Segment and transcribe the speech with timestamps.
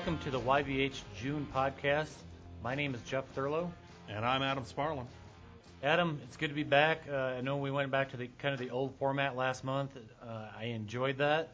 [0.00, 2.08] Welcome to the YVH June podcast.
[2.64, 3.70] My name is Jeff Thurlow.
[4.08, 5.04] And I'm Adam Sparlin.
[5.82, 7.02] Adam, it's good to be back.
[7.06, 9.90] Uh, I know we went back to the kind of the old format last month.
[10.26, 11.52] Uh, I enjoyed that,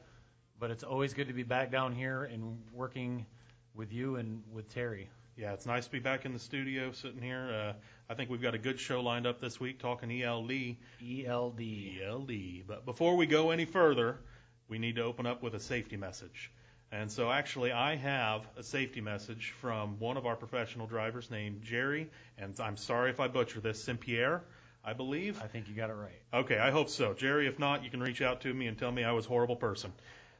[0.60, 3.26] but it's always good to be back down here and working
[3.74, 5.10] with you and with Terry.
[5.36, 7.50] Yeah, it's nice to be back in the studio, sitting here.
[7.52, 7.72] Uh,
[8.08, 10.76] I think we've got a good show lined up this week, talking ELD.
[11.04, 11.62] ELD.
[12.00, 12.32] ELD.
[12.68, 14.20] But before we go any further,
[14.68, 16.52] we need to open up with a safety message.
[16.98, 21.60] And so, actually, I have a safety message from one of our professional drivers named
[21.62, 24.42] Jerry, and I'm sorry if I butcher this, Saint-Pierre,
[24.82, 25.38] I believe.
[25.42, 26.22] I think you got it right.
[26.32, 27.12] Okay, I hope so.
[27.12, 29.28] Jerry, if not, you can reach out to me and tell me I was a
[29.28, 29.92] horrible person.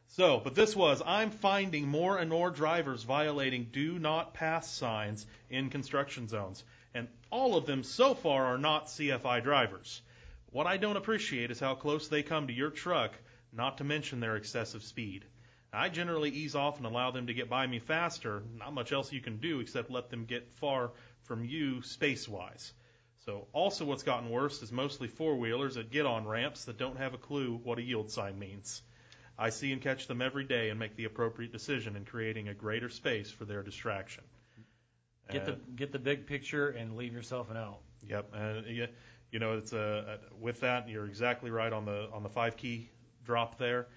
[0.08, 5.26] So, but this was I'm finding more and more drivers violating do not pass signs
[5.50, 6.64] in construction zones.
[6.94, 10.00] And all of them so far are not CFI drivers.
[10.52, 13.12] What I don't appreciate is how close they come to your truck,
[13.52, 15.26] not to mention their excessive speed.
[15.76, 18.42] I generally ease off and allow them to get by me faster.
[18.58, 20.92] Not much else you can do except let them get far
[21.24, 22.72] from you space wise.
[23.24, 26.96] So, also what's gotten worse is mostly four wheelers that get on ramps that don't
[26.96, 28.82] have a clue what a yield sign means.
[29.38, 32.54] I see and catch them every day and make the appropriate decision in creating a
[32.54, 34.24] greater space for their distraction.
[35.30, 37.80] Get the uh, get the big picture and leave yourself an out.
[38.08, 38.86] Yep, uh, and you,
[39.32, 42.56] you know it's a, a with that you're exactly right on the on the five
[42.56, 42.90] key
[43.24, 43.88] drop there.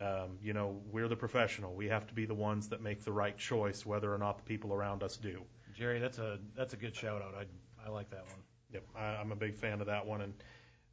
[0.00, 1.74] Um, you know we're the professional.
[1.74, 4.44] We have to be the ones that make the right choice, whether or not the
[4.44, 5.42] people around us do.
[5.76, 7.34] Jerry, that's a that's a good shout out.
[7.34, 8.42] I I like that one.
[8.72, 10.20] Yep, I, I'm a big fan of that one.
[10.20, 10.34] And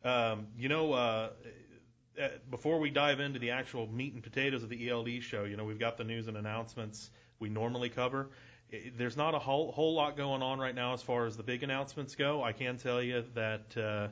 [0.04, 1.30] um, you know, uh,
[2.22, 5.58] uh, before we dive into the actual meat and potatoes of the ELD show, you
[5.58, 8.30] know, we've got the news and announcements we normally cover.
[8.70, 11.44] It, there's not a whole, whole lot going on right now as far as the
[11.44, 12.44] big announcements go.
[12.44, 14.08] I can tell you that uh,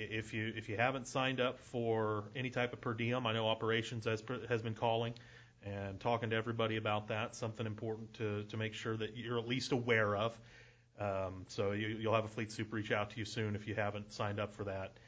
[0.00, 3.46] if you if you haven't signed up for any type of per diem, I know
[3.48, 5.14] operations has has been calling
[5.62, 7.34] and talking to everybody about that.
[7.36, 10.38] Something important to to make sure that you're at least aware of.
[10.98, 13.74] Um, so you, you'll have a fleet super reach out to you soon if you
[13.74, 14.98] haven't signed up for that.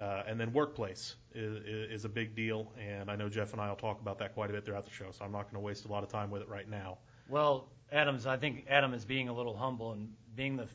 [0.00, 3.68] Uh, and then workplace is, is a big deal, and I know Jeff and I
[3.68, 5.60] will talk about that quite a bit throughout the show, so I'm not going to
[5.60, 6.98] waste a lot of time with it right now.
[7.28, 10.68] Well, Adams, I think Adam is being a little humble and being the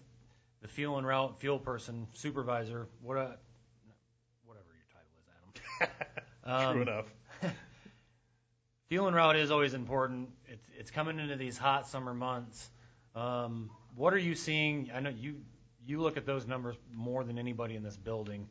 [0.61, 2.87] the fuel and route fuel person supervisor.
[3.01, 3.37] What a,
[4.45, 5.63] whatever your title is, Adam.
[6.43, 7.05] um, True enough.
[8.89, 10.29] fuel and route is always important.
[10.47, 12.69] It's it's coming into these hot summer months.
[13.15, 14.91] Um, what are you seeing?
[14.93, 15.37] I know you
[15.85, 18.47] you look at those numbers more than anybody in this building.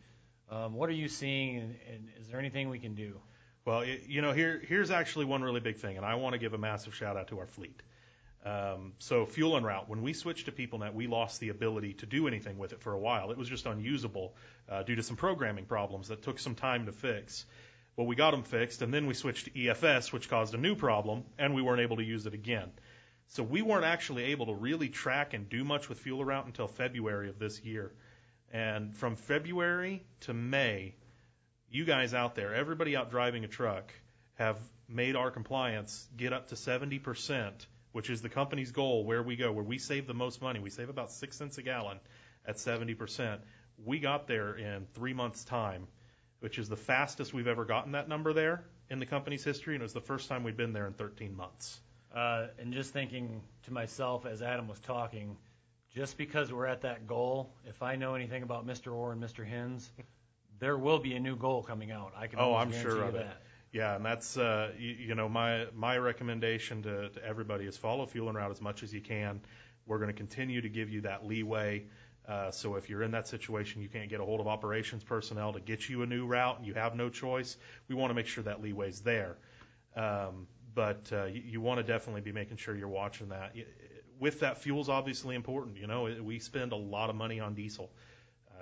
[0.51, 3.21] Um, what are you seeing, and, and is there anything we can do?
[3.65, 6.53] Well, you know, here here's actually one really big thing, and I want to give
[6.53, 7.81] a massive shout out to our fleet.
[8.45, 12.07] Um, so fuel and route, when we switched to PeopleNet, we lost the ability to
[12.07, 13.31] do anything with it for a while.
[13.31, 14.35] It was just unusable
[14.69, 17.47] uh, due to some programming problems that took some time to fix.
[17.97, 20.75] Well, we got them fixed, and then we switched to EFS, which caused a new
[20.75, 22.71] problem, and we weren't able to use it again.
[23.29, 26.67] So we weren't actually able to really track and do much with fuel route until
[26.67, 27.93] February of this year.
[28.53, 30.95] And from February to May,
[31.71, 33.93] you guys out there, everybody out driving a truck,
[34.35, 37.53] have made our compliance get up to 70%,
[37.93, 40.61] which is the company's goal where we go, where we save the most money.
[40.61, 42.01] We save about six cents a gallon
[42.47, 43.39] at 70%.
[43.85, 45.87] We got there in three months' time,
[46.41, 49.83] which is the fastest we've ever gotten that number there in the company's history, and
[49.83, 51.81] it was the first time we'd been there in 13 months.
[52.15, 55.37] Uh, and just thinking to myself as Adam was talking,
[55.95, 58.93] just because we're at that goal, if I know anything about Mr.
[58.93, 59.47] Orr and Mr.
[59.47, 59.91] Hins,
[60.59, 62.13] there will be a new goal coming out.
[62.17, 63.23] I can oh, I'm sure of that.
[63.23, 63.37] it.
[63.73, 68.07] Yeah, and that's uh, you, you know my my recommendation to, to everybody is follow
[68.07, 69.41] fuel and route as much as you can.
[69.87, 71.87] We're going to continue to give you that leeway.
[72.29, 75.53] Uh, so if you're in that situation, you can't get a hold of operations personnel
[75.55, 77.57] to get you a new route, and you have no choice.
[77.89, 79.39] We want to make sure that leeway's there.
[79.97, 83.55] Um, but uh, you, you want to definitely be making sure you're watching that
[84.23, 85.77] with that, fuel's obviously important.
[85.77, 87.91] You know, we spend a lot of money on diesel.
[87.91, 88.12] Uh,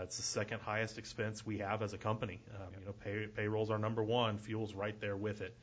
[0.00, 2.40] it's the second highest expense we have as a company.
[2.54, 4.38] Um, You know, pay, payroll's our number one.
[4.38, 5.56] Fuel's right there with it.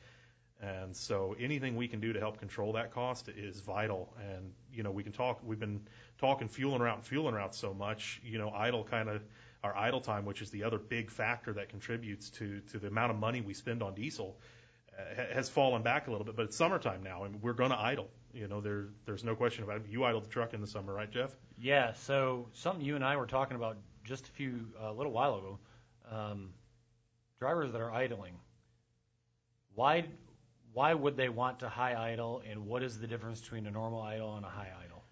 [0.60, 4.12] And so anything we can do to help control that cost is vital.
[4.20, 5.82] And, you know, we can talk, we've been
[6.18, 9.22] talking fueling and route and fuel route so much, you know, idle kind of,
[9.62, 13.10] our idle time, which is the other big factor that contributes to, to the amount
[13.10, 14.36] of money we spend on diesel,
[15.34, 18.08] has fallen back a little bit, but it's summertime now, and we're going to idle.
[18.32, 19.82] You know, there, there's no question about it.
[19.88, 21.30] You idle the truck in the summer, right, Jeff?
[21.56, 21.92] Yeah.
[21.94, 25.58] So something you and I were talking about just a few a little while ago.
[26.10, 26.50] Um,
[27.38, 28.34] drivers that are idling.
[29.74, 30.06] Why
[30.72, 34.02] why would they want to high idle, and what is the difference between a normal
[34.02, 35.02] idle and a high idle?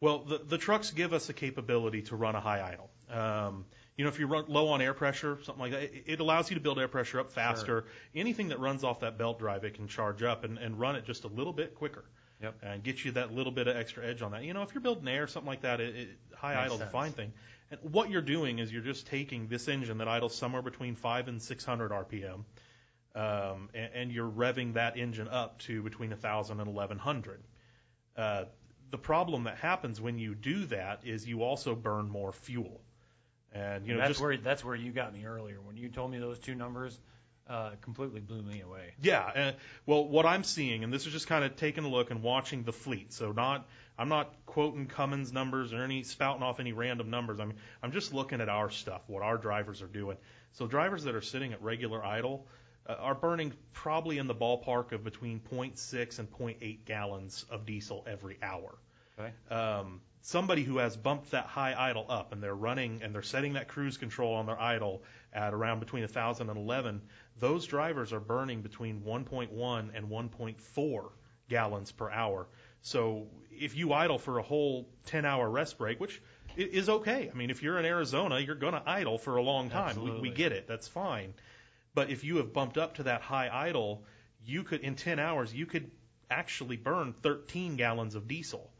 [0.00, 2.90] Well, the, the trucks give us a capability to run a high idle.
[3.10, 3.64] Um,
[3.96, 6.50] you know, if you run low on air pressure, something like that, it, it allows
[6.50, 7.66] you to build air pressure up faster.
[7.66, 7.84] Sure.
[8.14, 11.06] Anything that runs off that belt drive, it can charge up and, and run it
[11.06, 12.04] just a little bit quicker.
[12.42, 12.56] Yep.
[12.62, 14.44] and get you that little bit of extra edge on that.
[14.44, 16.86] You know, if you're building air, something like that, it, it, high Makes idle's a
[16.86, 17.32] fine thing.
[17.70, 21.28] And what you're doing is you're just taking this engine that idles somewhere between five
[21.28, 22.44] and 600 RPM,
[23.14, 27.42] um, and, and you're revving that engine up to between 1,000 and 1,100.
[28.16, 28.44] Uh,
[28.90, 32.80] the problem that happens when you do that is you also burn more fuel.
[33.52, 36.10] And you know, that's just where that's where you got me earlier when you told
[36.10, 36.98] me those two numbers.
[37.48, 38.92] Uh, completely blew me away.
[39.00, 39.20] Yeah.
[39.20, 39.52] Uh,
[39.86, 42.64] well, what I'm seeing, and this is just kind of taking a look and watching
[42.64, 43.12] the fleet.
[43.12, 43.68] So not,
[43.98, 47.40] I'm not quoting Cummins numbers or any spouting off any random numbers.
[47.40, 50.16] I'm, I'm just looking at our stuff, what our drivers are doing.
[50.52, 52.46] So drivers that are sitting at regular idle
[52.86, 58.04] uh, are burning probably in the ballpark of between 0.6 and 0.8 gallons of diesel
[58.06, 58.76] every hour.
[59.18, 59.32] Okay.
[59.54, 63.54] Um, somebody who has bumped that high idle up and they're running and they're setting
[63.54, 65.02] that cruise control on their idle
[65.32, 67.00] at around between 1,000 and 11,
[67.38, 71.10] those drivers are burning between 1.1 and 1.4
[71.48, 72.46] gallons per hour.
[72.86, 76.22] So if you idle for a whole 10 hour rest break, which
[76.56, 77.28] i- is okay.
[77.32, 80.00] I mean, if you're in Arizona, you're going to idle for a long time.
[80.04, 80.68] We, we get it.
[80.68, 81.34] That's fine.
[81.94, 84.04] But if you have bumped up to that high idle,
[84.44, 85.90] you could, in 10 hours, you could
[86.30, 88.70] actually burn 13 gallons of diesel.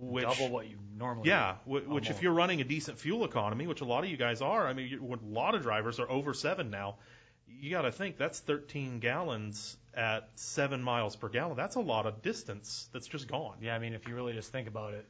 [0.00, 1.28] Which, Double what you normally.
[1.28, 4.16] yeah, wh- which if you're running a decent fuel economy, which a lot of you
[4.16, 6.98] guys are, I mean, you, a lot of drivers are over seven now.
[7.60, 11.56] You got to think that's 13 gallons at seven miles per gallon.
[11.56, 13.56] That's a lot of distance that's just gone.
[13.60, 15.06] Yeah, I mean, if you really just think about it,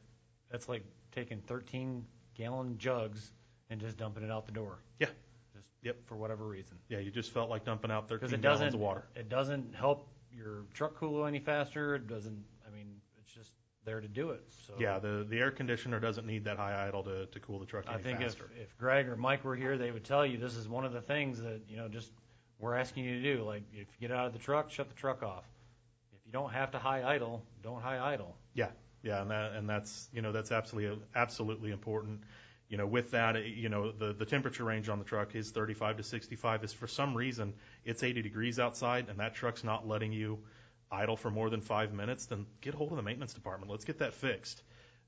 [0.51, 0.83] that's like
[1.13, 2.05] taking 13
[2.35, 3.31] gallon jugs
[3.69, 4.79] and just dumping it out the door.
[4.99, 5.07] Yeah.
[5.53, 5.97] Just Yep.
[6.07, 6.77] for whatever reason.
[6.87, 9.03] Yeah, you just felt like dumping out 13 Because it gallons doesn't of water.
[9.15, 11.95] it doesn't help your truck cool any faster.
[11.95, 12.43] It doesn't.
[12.67, 12.87] I mean,
[13.21, 13.51] it's just
[13.85, 14.43] there to do it.
[14.67, 17.65] So Yeah, the the air conditioner doesn't need that high idle to, to cool the
[17.65, 20.37] truck any I think if, if Greg or Mike were here, they would tell you
[20.37, 22.11] this is one of the things that you know just
[22.59, 23.43] we're asking you to do.
[23.43, 25.45] Like if you get out of the truck, shut the truck off.
[26.13, 28.35] If you don't have to high idle, don't high idle.
[28.53, 28.69] Yeah,
[29.01, 32.21] yeah, and that and that's you know that's absolutely absolutely important.
[32.67, 35.97] You know, with that, you know, the the temperature range on the truck is 35
[35.97, 36.63] to 65.
[36.63, 37.53] Is for some reason
[37.83, 40.39] it's 80 degrees outside, and that truck's not letting you
[40.91, 42.27] idle for more than five minutes.
[42.27, 43.71] Then get hold of the maintenance department.
[43.71, 44.61] Let's get that fixed.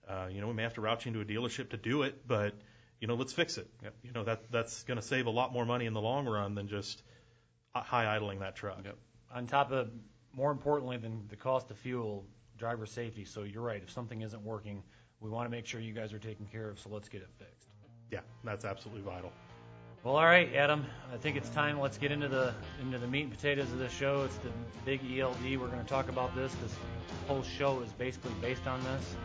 [0.07, 2.27] Uh, you know, we may have to route you into a dealership to do it,
[2.27, 2.55] but
[2.99, 3.67] you know, let's fix it.
[3.83, 3.93] Yep.
[4.03, 6.55] You know, that that's going to save a lot more money in the long run
[6.55, 7.01] than just
[7.73, 8.79] high idling that truck.
[8.83, 8.97] Yep.
[9.33, 9.89] On top of,
[10.33, 12.25] more importantly than the cost of fuel,
[12.57, 13.25] driver safety.
[13.25, 13.81] So you're right.
[13.81, 14.83] If something isn't working,
[15.19, 16.79] we want to make sure you guys are taken care of.
[16.79, 17.69] So let's get it fixed.
[18.11, 19.31] Yeah, that's absolutely vital.
[20.03, 20.85] Well, all right, Adam.
[21.13, 21.79] I think it's time.
[21.79, 24.23] Let's get into the into the meat and potatoes of this show.
[24.23, 24.49] It's the
[24.83, 25.43] big ELD.
[25.43, 26.51] We're going to talk about this.
[26.55, 26.73] This
[27.27, 29.15] whole show is basically based on this.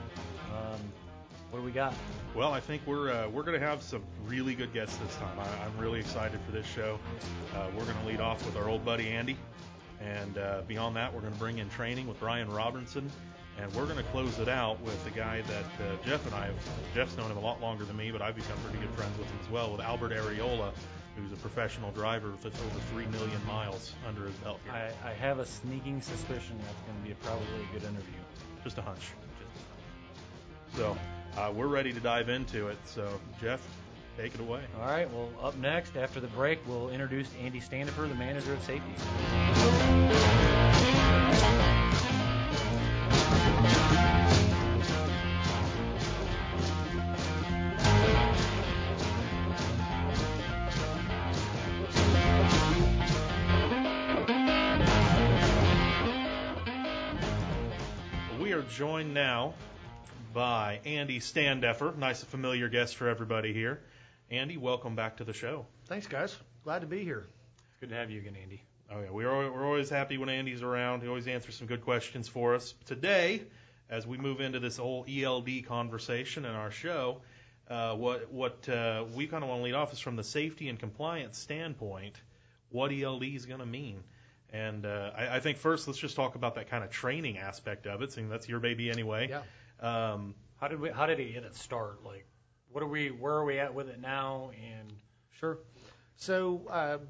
[0.52, 0.80] Um,
[1.50, 1.94] what do we got?
[2.34, 5.38] Well, I think we're uh, we're going to have some really good guests this time.
[5.38, 6.98] I, I'm really excited for this show.
[7.54, 9.36] Uh, we're going to lead off with our old buddy Andy,
[10.00, 13.10] and uh, beyond that, we're going to bring in training with Brian Robinson,
[13.58, 16.46] and we're going to close it out with the guy that uh, Jeff and I
[16.46, 16.54] have.
[16.94, 19.28] Jeff's known him a lot longer than me, but I've become pretty good friends with
[19.28, 19.72] him as well.
[19.72, 20.72] With Albert Areola,
[21.16, 24.74] who's a professional driver with over three million miles under his belt here.
[24.74, 28.20] I, I have a sneaking suspicion that's going to be a, probably a good interview.
[28.62, 29.08] Just a hunch.
[30.74, 30.96] So
[31.36, 32.78] uh, we're ready to dive into it.
[32.84, 33.08] So
[33.40, 33.60] Jeff,
[34.16, 34.62] take it away.
[34.80, 35.10] All right.
[35.12, 38.92] Well, up next after the break, we'll introduce Andy Standifer, the manager of safety.
[58.40, 59.54] We are joined now
[60.36, 63.80] by Andy Standeffer, nice and familiar guest for everybody here.
[64.30, 65.64] Andy, welcome back to the show.
[65.86, 66.36] Thanks, guys.
[66.62, 67.24] Glad to be here.
[67.70, 68.60] It's good to have you again, Andy.
[68.92, 71.00] Oh yeah, we're we're always happy when Andy's around.
[71.00, 72.74] He always answers some good questions for us.
[72.84, 73.44] Today,
[73.88, 77.22] as we move into this whole ELD conversation in our show,
[77.70, 80.68] uh, what what uh, we kind of want to lead off is from the safety
[80.68, 82.20] and compliance standpoint,
[82.68, 84.04] what ELD is going to mean.
[84.52, 87.86] And uh, I, I think first let's just talk about that kind of training aspect
[87.86, 89.28] of it, seeing that's your baby anyway.
[89.30, 89.40] Yeah.
[89.80, 90.90] Um, How did we?
[90.90, 92.04] How did it get it start?
[92.04, 92.26] Like,
[92.70, 93.08] what are we?
[93.08, 94.50] Where are we at with it now?
[94.62, 94.92] And
[95.38, 95.58] Sure.
[96.16, 97.08] So, um,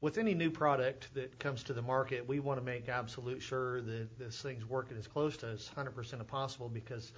[0.00, 3.80] with any new product that comes to the market, we want to make absolute sure
[3.82, 7.12] that this thing's working as close to as 100% as possible because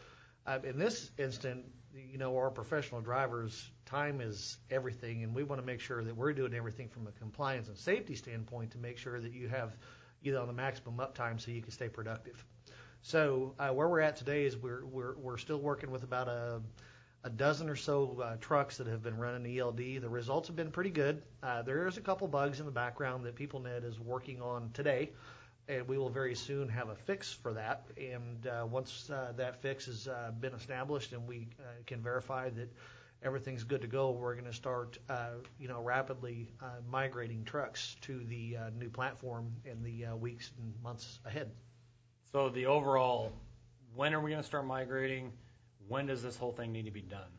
[0.46, 1.64] uh, in this instant,
[1.94, 6.14] you know, our professional drivers, time is everything, and we want to make sure that
[6.14, 9.74] we're doing everything from a compliance and safety standpoint to make sure that you have
[10.20, 12.44] you know the maximum uptime so you can stay productive.
[13.06, 16.60] So uh, where we're at today is we're we're we're still working with about a
[17.22, 20.02] a dozen or so uh, trucks that have been running ELD.
[20.02, 21.22] The results have been pretty good.
[21.40, 25.12] Uh, there is a couple bugs in the background that PeopleNet is working on today,
[25.68, 27.86] and we will very soon have a fix for that.
[27.96, 32.50] And uh, once uh, that fix has uh, been established and we uh, can verify
[32.50, 32.72] that
[33.22, 37.94] everything's good to go, we're going to start, uh, you know, rapidly uh, migrating trucks
[38.00, 41.52] to the uh, new platform in the uh, weeks and months ahead.
[42.36, 43.32] So the overall,
[43.94, 45.32] when are we going to start migrating?
[45.88, 47.30] When does this whole thing need to be done?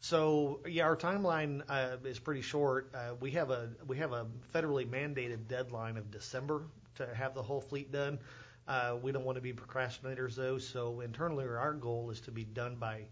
[0.00, 2.90] So yeah, our timeline uh, is pretty short.
[2.94, 6.62] Uh, we have a we have a federally mandated deadline of December
[6.94, 8.20] to have the whole fleet done.
[8.66, 12.44] Uh, we don't want to be procrastinators though, so internally our goal is to be
[12.44, 13.02] done by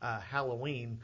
[0.00, 0.98] uh, Halloween.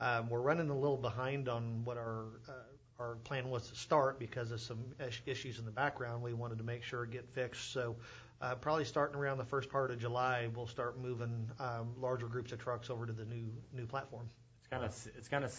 [0.00, 2.52] Um, we're running a little behind on what our uh,
[2.98, 4.78] our plan was to start because of some
[5.26, 6.22] issues in the background.
[6.22, 7.72] We wanted to make sure it get fixed.
[7.72, 7.96] So
[8.44, 12.52] uh, probably starting around the first part of July, we'll start moving um, larger groups
[12.52, 14.28] of trucks over to the new new platform.
[14.60, 15.58] It's kind of it's kind of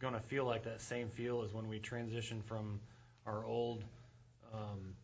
[0.00, 2.80] going to feel like that same feel as when we transitioned from
[3.26, 3.84] our old
[4.52, 4.94] um,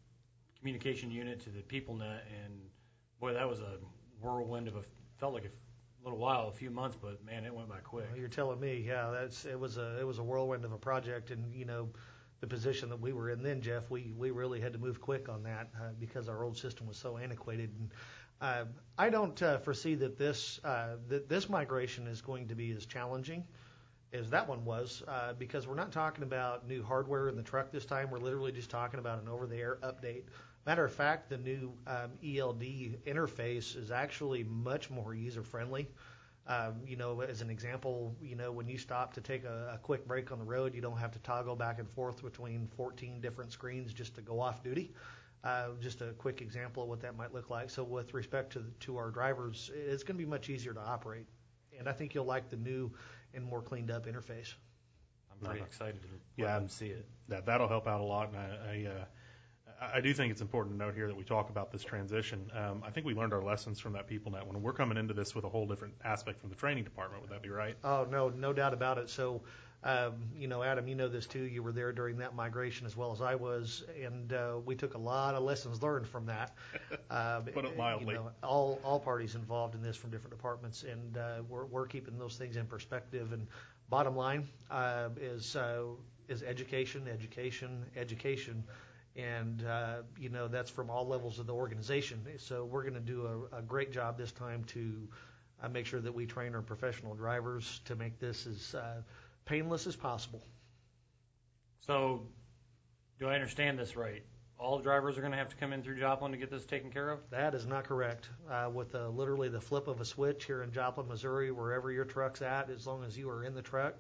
[0.59, 2.61] communication unit to the PeopleNet, and
[3.21, 3.77] boy, that was a
[4.21, 4.83] whirlwind of a
[5.19, 8.07] felt like a little while, a few months, but man, it went by quick.
[8.11, 10.79] Well, You're telling me, yeah, that's it was a it was a whirlwind of a
[10.79, 11.91] project, and you know,
[12.41, 15.29] the position that we were in then, Jeff, we we really had to move quick
[15.29, 17.71] on that uh, because our old system was so antiquated.
[17.79, 17.91] And
[18.41, 18.65] uh,
[18.97, 22.87] I don't uh, foresee that this uh, that this migration is going to be as
[22.87, 23.45] challenging
[24.13, 27.71] as that one was uh, because we're not talking about new hardware in the truck
[27.71, 28.11] this time.
[28.11, 30.25] We're literally just talking about an over-the-air update.
[30.67, 32.63] Matter of fact, the new um, ELD
[33.07, 35.89] interface is actually much more user-friendly.
[36.47, 39.79] Um, you know, as an example, you know, when you stop to take a, a
[39.79, 43.21] quick break on the road, you don't have to toggle back and forth between 14
[43.21, 44.93] different screens just to go off duty.
[45.45, 47.71] Uh, just a quick example of what that might look like.
[47.71, 51.27] So, with respect to to our drivers, it's going to be much easier to operate,
[51.79, 52.93] and I think you'll like the new
[53.35, 54.55] and more cleaned up interface.
[55.31, 55.67] I'm pretty Uh-huh.
[55.67, 56.47] excited to Yeah.
[56.47, 57.07] let them see it.
[57.29, 58.29] that that'll help out a lot.
[58.29, 58.49] And I,
[58.89, 59.05] I, uh,
[59.81, 62.51] I- do think it's important to note here that we talk about this transition.
[62.55, 65.35] Um, I think we learned our lessons from that PeopleNet when we're coming into this
[65.35, 67.23] with a whole different aspect from the training department.
[67.23, 67.77] Would that be right?
[67.85, 69.09] Oh no, no doubt about it.
[69.09, 69.43] So,
[69.83, 71.43] um, you know, Adam, you know this too.
[71.43, 74.95] You were there during that migration as well as I was, and uh, we took
[74.95, 76.55] a lot of lessons learned from that.
[77.11, 78.15] Um, Put it mildly.
[78.15, 81.87] You know, all all parties involved in this from different departments, and uh, we're we're
[81.87, 83.33] keeping those things in perspective.
[83.33, 83.49] And
[83.89, 85.83] bottom line uh, is uh,
[86.29, 88.63] is education, education, education.
[89.17, 92.25] And uh, you know that's from all levels of the organization.
[92.39, 95.09] So we're going to do a, a great job this time to
[95.63, 99.03] uh, make sure that we train our professional drivers to make this as uh,
[99.45, 100.43] painless as possible.
[101.87, 102.23] So,
[103.19, 104.23] do I understand this right?
[104.59, 106.91] All drivers are going to have to come in through Joplin to get this taken
[106.91, 107.19] care of?
[107.31, 108.29] That is not correct.
[108.51, 112.05] Uh, with the, literally the flip of a switch here in Joplin, Missouri, wherever your
[112.05, 113.95] truck's at, as long as you are in the truck,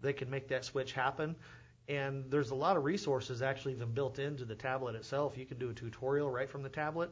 [0.00, 1.36] they can make that switch happen.
[1.88, 5.36] And there's a lot of resources actually even built into the tablet itself.
[5.38, 7.10] You can do a tutorial right from the tablet.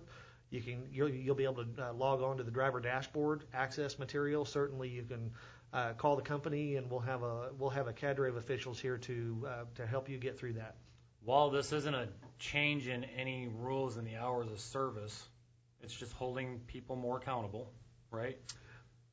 [0.50, 3.99] You can you'll, you'll be able to uh, log on to the driver dashboard, access
[3.99, 4.45] material.
[4.45, 5.31] Certainly, you can
[5.73, 8.99] uh, call the company, and we'll have a we'll have a cadre of officials here
[8.99, 10.76] to uh, to help you get through that.
[11.25, 15.28] While this isn't a change in any rules in the hours of service,
[15.83, 17.73] it's just holding people more accountable,
[18.11, 18.38] right?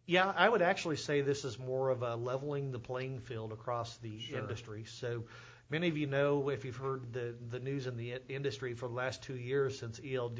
[0.05, 3.97] Yeah, I would actually say this is more of a leveling the playing field across
[3.97, 4.39] the Sure.
[4.39, 4.83] industry.
[4.85, 5.23] So
[5.71, 8.93] many of you know, if you've heard the, the news in the industry for the
[8.93, 10.39] last two years since ELD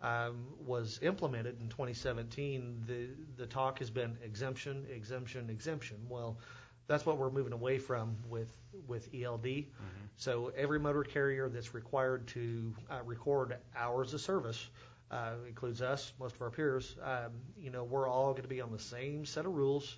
[0.00, 5.96] um, was implemented in 2017, the, the talk has been exemption, exemption, exemption.
[6.08, 6.38] Well,
[6.86, 9.46] that's what we're moving away from with, with ELD.
[10.16, 14.68] So every motor carrier that's required to uh, record hours of service
[15.10, 16.96] uh, includes us, most of our peers.
[17.02, 19.96] Um, you know, we're all going to be on the same set of rules.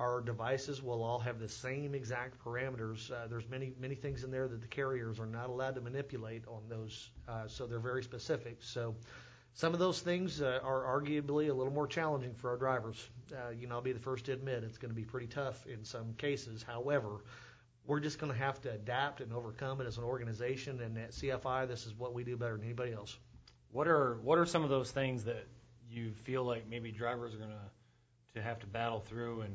[0.00, 3.10] Our devices will all have the same exact parameters.
[3.10, 6.44] Uh, there's many many things in there that the carriers are not allowed to manipulate
[6.48, 8.58] on those, uh, so they're very specific.
[8.60, 8.96] So.
[9.52, 13.10] Some of those things uh, are arguably a little more challenging for our drivers.
[13.32, 15.66] Uh, you know, I'll be the first to admit it's going to be pretty tough
[15.66, 16.62] in some cases.
[16.62, 17.24] However,
[17.84, 20.80] we're just going to have to adapt and overcome it as an organization.
[20.80, 23.18] And at CFI, this is what we do better than anybody else.
[23.72, 25.46] What are what are some of those things that
[25.90, 29.54] you feel like maybe drivers are going to to have to battle through and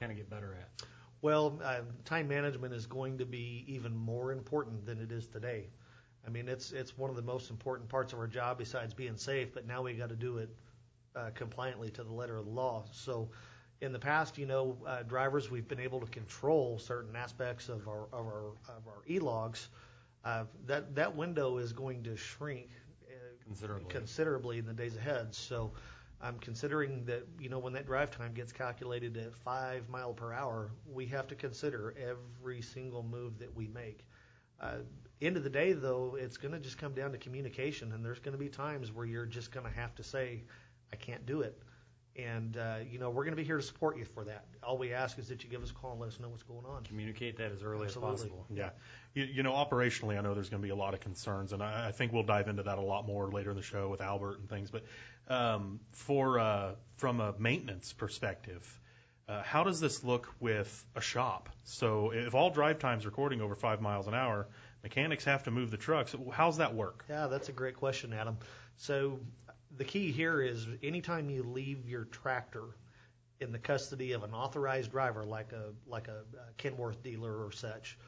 [0.00, 0.86] kind of get better at?
[1.22, 5.66] Well, uh, time management is going to be even more important than it is today.
[6.26, 9.16] I mean, it's it's one of the most important parts of our job besides being
[9.16, 9.52] safe.
[9.52, 10.48] But now we got to do it
[11.14, 12.84] uh, compliantly to the letter of the law.
[12.92, 13.28] So,
[13.82, 17.86] in the past, you know, uh, drivers we've been able to control certain aspects of
[17.88, 19.68] our of our of our e-logs.
[20.24, 22.68] Uh, that that window is going to shrink
[23.08, 23.14] uh,
[23.44, 23.88] Considerably.
[23.90, 25.34] considerably in the days ahead.
[25.34, 25.72] So
[26.22, 30.32] I'm considering that, you know, when that drive time gets calculated at five mile per
[30.32, 34.04] hour, we have to consider every single move that we make.
[34.60, 34.78] Uh,
[35.22, 38.18] end of the day, though, it's going to just come down to communication, and there's
[38.18, 40.44] going to be times where you're just going to have to say,
[40.92, 41.62] "I can't do it,"
[42.16, 44.44] and uh, you know we're going to be here to support you for that.
[44.62, 46.42] All we ask is that you give us a call and let us know what's
[46.42, 46.84] going on.
[46.84, 48.14] Communicate that as early Absolutely.
[48.14, 48.46] as possible.
[48.52, 48.70] Yeah.
[49.14, 51.62] You, you know, operationally, I know there's going to be a lot of concerns, and
[51.62, 54.00] I, I think we'll dive into that a lot more later in the show with
[54.00, 54.70] Albert and things.
[54.70, 54.84] But
[55.28, 58.80] um, for uh, from a maintenance perspective,
[59.28, 61.48] uh, how does this look with a shop?
[61.64, 64.48] So if all drive times recording over five miles an hour,
[64.82, 66.14] mechanics have to move the trucks.
[66.32, 67.04] How's that work?
[67.08, 68.38] Yeah, that's a great question, Adam.
[68.76, 69.20] So
[69.76, 72.76] the key here is anytime you leave your tractor
[73.40, 76.22] in the custody of an authorized driver, like a like a,
[76.58, 77.98] Kenworth dealer or such,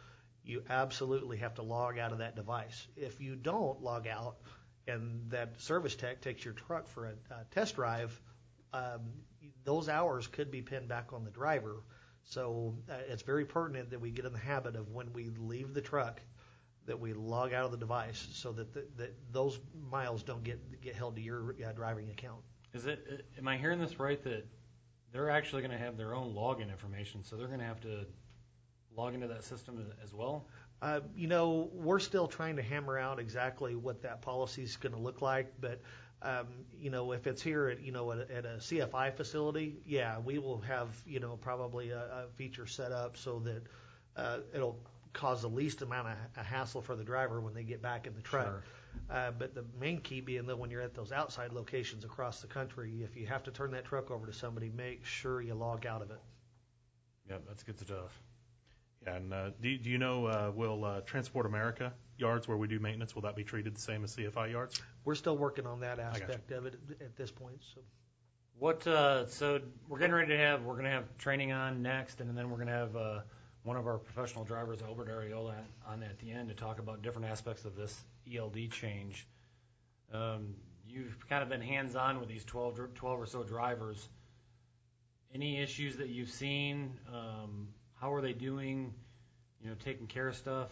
[0.45, 2.89] you absolutely have to log out of that device.
[2.97, 4.37] If you don't log out,
[4.87, 8.21] and that service tech takes your truck for a, a test drive,
[8.73, 9.01] um,
[9.65, 11.83] those hours could be pinned back on the driver.
[12.25, 15.75] So uh, it's very pertinent that we get in the habit of when we leave
[15.75, 16.21] the truck
[16.87, 19.61] that we log out of the device so that the, that those
[19.91, 22.41] miles don't get get held to your uh, driving account.
[22.75, 23.07] Is it?
[23.11, 24.23] uh, Am I hearing this right?
[24.25, 24.47] That
[25.13, 28.07] they're actually going to have their own login information, so they're going to have to
[28.97, 30.47] log into that system as- well.
[30.81, 34.93] Uh, you know, we're still trying to hammer out exactly what that policy is going
[34.93, 35.81] to look like, but
[36.23, 36.47] um,
[36.77, 40.19] you know, if it's here at you know at a, at a CFI facility, yeah,
[40.19, 43.63] we will have you know probably a, a feature set up so that
[44.17, 44.79] uh, it'll
[45.13, 48.15] cause the least amount of a hassle for the driver when they get back in
[48.15, 48.47] the truck.
[48.47, 48.63] Sure.
[49.11, 52.47] Uh, but the main key being that when you're at those outside locations across the
[52.47, 55.87] country, if you have to turn that truck over to somebody, make sure you log
[55.87, 56.21] out of it.
[57.29, 58.23] Yeah, that's good stuff.
[59.05, 62.69] Yeah, and uh, do, do you know, uh, will uh, Transport America yards where we
[62.69, 64.81] do maintenance, will that be treated the same as CFI yards?
[65.05, 67.61] We're still working on that aspect of it at, at this point.
[67.75, 67.81] So.
[68.59, 68.87] What?
[68.87, 72.37] Uh, so we're getting ready to have we're going to have training on next, and
[72.37, 73.21] then we're going to have uh,
[73.65, 75.55] one of our professional drivers, Albert Ariola,
[75.87, 79.27] on at the end to talk about different aspects of this ELD change.
[80.13, 80.55] Um,
[80.87, 84.09] you've kind of been hands-on with these 12, 12 or so drivers.
[85.35, 86.99] Any issues that you've seen?
[87.13, 87.69] Um,
[88.01, 88.93] how are they doing?
[89.63, 90.71] You know, taking care of stuff.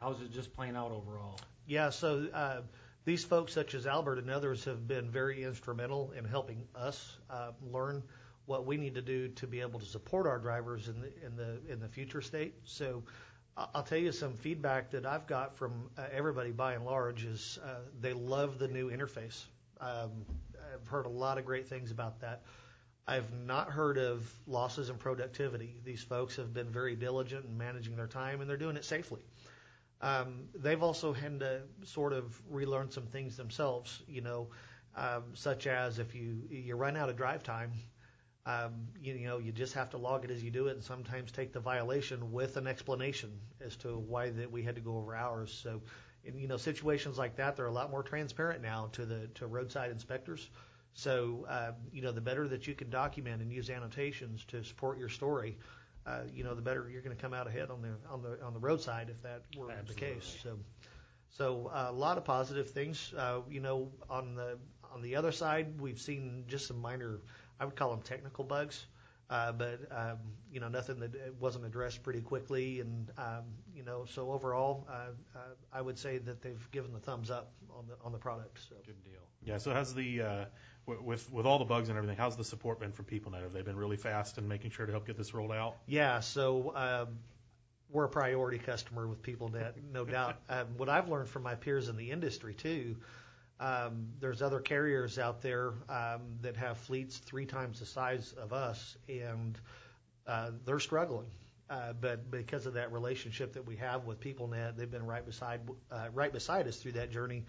[0.00, 1.38] How's it just playing out overall?
[1.66, 2.60] Yeah, so uh,
[3.04, 7.50] these folks, such as Albert and others, have been very instrumental in helping us uh,
[7.70, 8.02] learn
[8.50, 11.36] what we need to do to be able to support our drivers in the in
[11.36, 12.54] the in the future state.
[12.64, 13.04] So
[13.56, 17.60] I'll tell you some feedback that I've got from uh, everybody by and large is
[17.64, 19.44] uh, they love the new interface.
[19.80, 20.10] Um,
[20.74, 22.42] I've heard a lot of great things about that.
[23.06, 25.76] I've not heard of losses in productivity.
[25.84, 29.22] These folks have been very diligent in managing their time, and they're doing it safely.
[30.00, 34.48] Um, they've also had to sort of relearn some things themselves, you know,
[34.96, 37.72] um, such as if you you run out of drive time,
[38.46, 40.82] um, you, you know, you just have to log it as you do it, and
[40.82, 44.96] sometimes take the violation with an explanation as to why that we had to go
[44.96, 45.52] over hours.
[45.52, 45.82] So,
[46.24, 49.46] in you know, situations like that, they're a lot more transparent now to the to
[49.46, 50.50] roadside inspectors.
[50.94, 54.98] So, uh, you know, the better that you can document and use annotations to support
[54.98, 55.56] your story,
[56.06, 58.42] uh, you know, the better you're going to come out ahead on the on the
[58.42, 60.38] on the roadside if that were the case.
[60.42, 60.58] So,
[61.28, 63.12] so uh, a lot of positive things.
[63.16, 64.58] Uh, you know, on the
[64.92, 67.20] on the other side, we've seen just some minor,
[67.60, 68.86] I would call them technical bugs,
[69.28, 70.18] uh, but um,
[70.52, 73.44] you know, nothing that wasn't addressed pretty quickly, and um,
[73.74, 75.38] you know, so overall, uh, uh,
[75.72, 78.58] I would say that they've given the thumbs up on the on the product.
[78.68, 78.76] So.
[78.84, 79.20] Good deal.
[79.42, 80.44] Yeah, so how's the, uh,
[80.86, 83.42] w- with, with all the bugs and everything, how's the support been from PeopleNet?
[83.42, 85.76] Have they been really fast in making sure to help get this rolled out?
[85.86, 87.18] Yeah, so um,
[87.90, 90.36] we're a priority customer with PeopleNet, no doubt.
[90.50, 92.96] Um, what I've learned from my peers in the industry too,
[93.60, 98.52] um, there's other carriers out there um, that have fleets three times the size of
[98.52, 99.58] us, and
[100.26, 101.26] uh, they're struggling.
[101.68, 105.60] Uh, but because of that relationship that we have with PeopleNet, they've been right beside
[105.92, 107.44] uh, right beside us through that journey.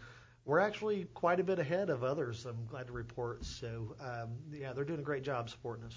[0.46, 2.46] We're actually quite a bit ahead of others.
[2.46, 3.46] I'm glad to report.
[3.46, 5.96] So um, yeah, they're doing a great job supporting us.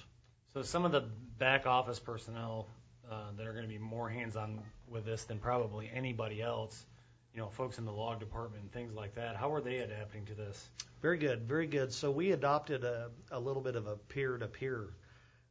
[0.54, 1.04] So some of the
[1.38, 2.68] back office personnel
[3.10, 6.86] uh, that are going to be more hands-on with this than probably anybody else,
[7.34, 9.36] you know, folks in the log department and things like that.
[9.36, 10.68] How are they adapting to this?
[11.02, 11.92] Very good, very good.
[11.92, 14.90] So we adopted a, a little bit of a peer-to-peer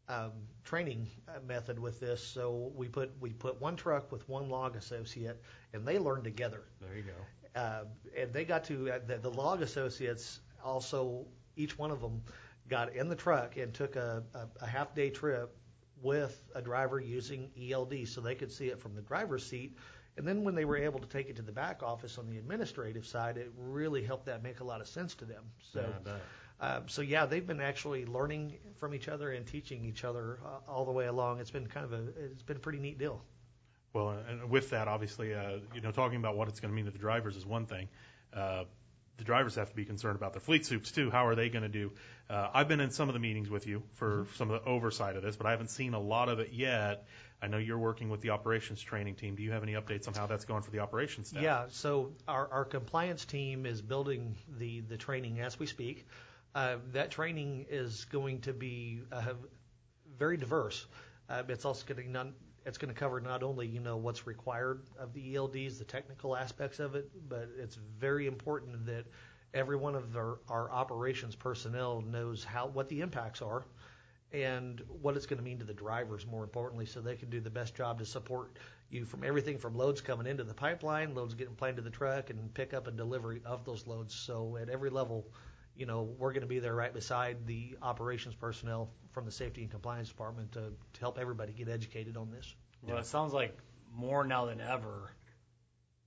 [0.08, 0.32] um,
[0.64, 2.24] training uh, method with this.
[2.24, 5.42] So we put we put one truck with one log associate,
[5.74, 6.64] and they learned together.
[6.82, 7.60] There you go.
[7.60, 7.84] Uh,
[8.18, 12.22] and they got to uh, the, the log associates also each one of them
[12.70, 15.56] got in the truck and took a, a, a half day trip
[16.02, 19.78] with a driver using ELD so they could see it from the driver's seat.
[20.18, 22.38] And then when they were able to take it to the back office on the
[22.38, 25.44] administrative side, it really helped that make a lot of sense to them.
[25.72, 25.86] So.
[26.06, 26.14] Yeah.
[26.62, 30.72] Uh, so yeah, they've been actually learning from each other and teaching each other uh,
[30.72, 31.40] all the way along.
[31.40, 33.22] It's been kind of a it's been a pretty neat deal.
[33.92, 36.86] Well, and with that, obviously, uh, you know, talking about what it's going to mean
[36.86, 37.90] to the drivers is one thing.
[38.34, 38.64] Uh,
[39.18, 41.12] the drivers have to be concerned about their fleet soups too.
[41.12, 41.92] How are they going to do?
[42.30, 45.16] Uh, I've been in some of the meetings with you for some of the oversight
[45.16, 47.06] of this, but I haven't seen a lot of it yet.
[47.44, 49.36] I know you're working with the operations training team.
[49.36, 51.44] Do you have any updates on how that's going for the operations staff?
[51.44, 56.08] Yeah, so our, our compliance team is building the, the training as we speak.
[56.56, 59.34] Uh, that training is going to be uh,
[60.18, 60.86] very diverse.
[61.28, 62.28] Uh, it's also going to
[62.66, 66.38] it's going to cover not only you know what's required of the ELDs, the technical
[66.38, 69.04] aspects of it, but it's very important that
[69.54, 73.66] every one of our, our operations personnel knows how what the impacts are
[74.34, 77.40] and what it's going to mean to the drivers more importantly so they can do
[77.40, 78.58] the best job to support
[78.90, 82.30] you from everything from loads coming into the pipeline loads getting planned to the truck
[82.30, 85.28] and pickup and delivery of those loads so at every level
[85.76, 89.62] you know we're going to be there right beside the operations personnel from the safety
[89.62, 93.58] and compliance department to, to help everybody get educated on this Well, it sounds like
[93.96, 95.12] more now than ever,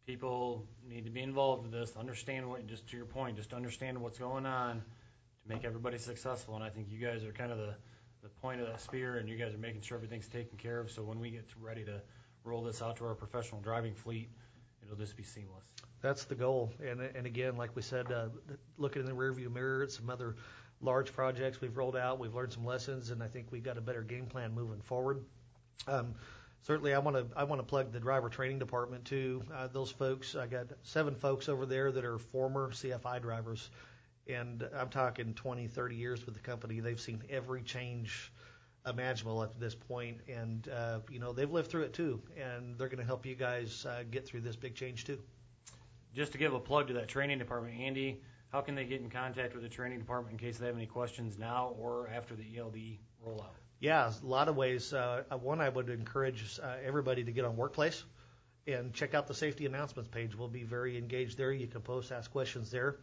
[0.07, 4.01] people need to be involved with this, understand what, just to your point, just understand
[4.01, 6.55] what's going on to make everybody successful.
[6.55, 7.75] And I think you guys are kind of the,
[8.27, 10.91] the point of that spear, and you guys are making sure everything's taken care of.
[10.91, 12.01] So when we get ready to
[12.45, 14.29] roll this out to our professional driving fleet,
[14.83, 15.65] it'll just be seamless.
[16.03, 16.73] That's the goal.
[16.85, 18.29] And, and again, like we said, uh,
[18.79, 20.37] looking in the rearview mirror at some other
[20.81, 23.81] large projects we've rolled out, we've learned some lessons, and I think we've got a
[23.81, 25.25] better game plan moving forward.
[25.87, 26.15] Um,
[26.63, 29.43] certainly, I want to I want to plug the driver training department too.
[29.55, 33.71] Uh, those folks, I got seven folks over there that are former CFI drivers,
[34.27, 36.81] and I'm talking 20, 30 years with the company.
[36.81, 38.33] They've seen every change
[38.87, 42.89] imaginable at this point, and uh, you know they've lived through it too, and they're
[42.89, 45.19] going to help you guys uh, get through this big change too.
[46.15, 49.11] Just to give a plug to that training department, Andy, how can they get in
[49.11, 52.45] contact with the training department in case they have any questions now or after the
[52.57, 53.51] ELD rollout?
[53.81, 54.95] Yeah, a lot of ways.
[54.95, 58.05] Uh, one, I would encourage uh, everybody to get on Workplace
[58.67, 60.35] and check out the safety announcements page.
[60.35, 61.53] We'll be very engaged there.
[61.53, 62.97] You can post, ask questions there.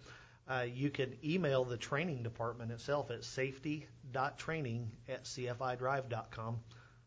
[0.47, 6.59] Uh, you can email the training department itself at safety.training at cfidrive.com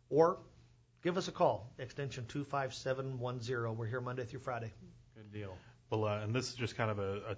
[0.09, 0.39] or
[1.03, 3.77] give us a call, extension 25710.
[3.77, 4.73] We're here Monday through Friday.
[5.15, 5.57] Good deal.
[5.91, 7.37] Well, uh, and this is just kind of a, a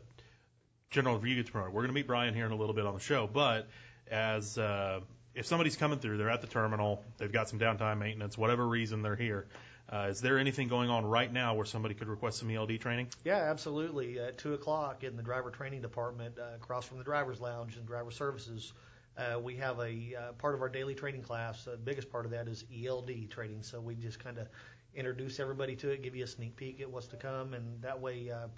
[0.90, 1.68] general review tomorrow.
[1.68, 3.68] We're going to meet Brian here in a little bit on the show, but
[4.10, 5.00] as uh,
[5.34, 9.02] if somebody's coming through, they're at the terminal, they've got some downtime maintenance, whatever reason
[9.02, 9.46] they're here.
[9.90, 13.08] Uh, is there anything going on right now where somebody could request some ELD training?
[13.24, 14.18] Yeah, absolutely.
[14.20, 17.86] At 2 o'clock in the driver training department, uh, across from the driver's lounge and
[17.86, 18.74] driver services,
[19.16, 21.64] uh, we have a uh, part of our daily training class.
[21.64, 23.62] The biggest part of that is ELD training.
[23.62, 24.48] So we just kind of
[24.94, 27.98] introduce everybody to it, give you a sneak peek at what's to come, and that
[27.98, 28.48] way, uh,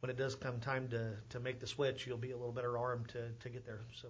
[0.00, 2.76] when it does come time to, to make the switch, you'll be a little better
[2.76, 3.80] armed to, to get there.
[4.00, 4.08] So.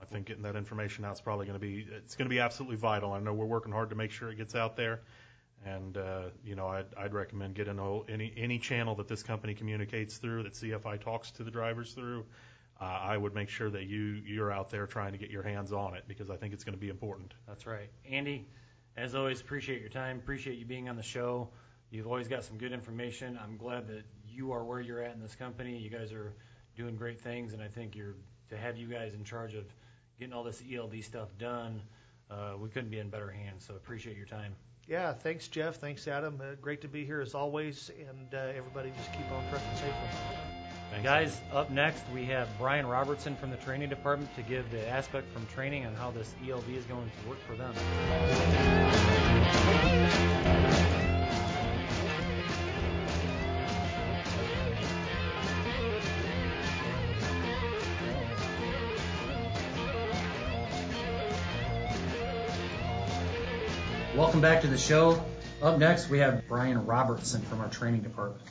[0.00, 2.40] I think getting that information out is probably going to be it's going to be
[2.40, 3.12] absolutely vital.
[3.12, 5.00] I know we're working hard to make sure it gets out there,
[5.64, 9.54] and uh, you know I'd, I'd recommend getting a, any any channel that this company
[9.54, 12.24] communicates through, that CFI talks to the drivers through.
[12.80, 15.72] Uh, I would make sure that you you're out there trying to get your hands
[15.72, 17.34] on it because I think it's going to be important.
[17.46, 17.88] That's right.
[18.10, 18.46] Andy,
[18.96, 20.18] as always, appreciate your time.
[20.18, 21.48] Appreciate you being on the show.
[21.90, 23.38] You've always got some good information.
[23.42, 25.78] I'm glad that you are where you're at in this company.
[25.78, 26.34] You guys are
[26.76, 28.16] doing great things, and I think you're
[28.50, 29.64] to have you guys in charge of
[30.18, 31.82] getting all this ELD stuff done.
[32.30, 33.64] Uh, we couldn't be in better hands.
[33.66, 34.54] So appreciate your time.
[34.88, 35.76] Yeah, thanks, Jeff.
[35.76, 36.40] Thanks, Adam.
[36.40, 39.92] Uh, great to be here as always, and uh, everybody just keep on trucking safely.
[41.02, 45.30] Guys, up next we have Brian Robertson from the training department to give the aspect
[45.32, 47.74] from training on how this ELD is going to work for them.
[64.36, 65.24] Welcome back to the show.
[65.62, 68.42] Up next, we have Brian Robertson from our training department.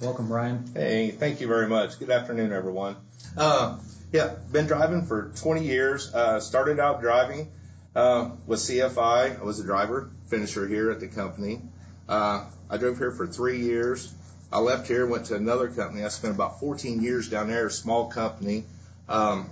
[0.00, 0.64] Welcome, Brian.
[0.72, 1.98] Hey, thank you very much.
[1.98, 2.96] Good afternoon, everyone.
[3.36, 3.78] Uh,
[4.10, 6.14] yeah, been driving for 20 years.
[6.14, 7.52] Uh, started out driving
[7.94, 9.38] uh, with CFI.
[9.38, 11.60] I was a driver, finisher here at the company.
[12.08, 14.10] Uh, I drove here for three years.
[14.50, 16.06] I left here, went to another company.
[16.06, 18.64] I spent about 14 years down there, a small company.
[19.10, 19.50] Um,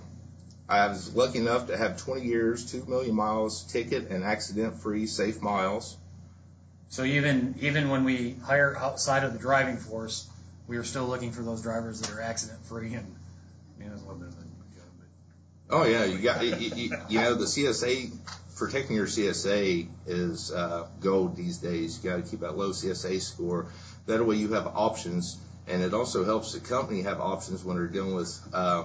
[0.72, 5.06] I was lucky enough to have 20 years, 2 million miles, ticket and accident free,
[5.06, 5.96] safe miles.
[6.88, 10.28] So even even when we hire outside of the driving force,
[10.66, 13.16] we are still looking for those drivers that are accident free and
[13.76, 14.52] I mean, there's a little bit of a
[15.72, 18.10] Oh yeah, you got you, you, you know the CSA
[18.56, 21.98] protecting your CSA is uh, gold these days.
[22.04, 23.66] You got to keep that low CSA score.
[24.04, 27.86] That way you have options, and it also helps the company have options when they're
[27.86, 28.84] dealing with uh,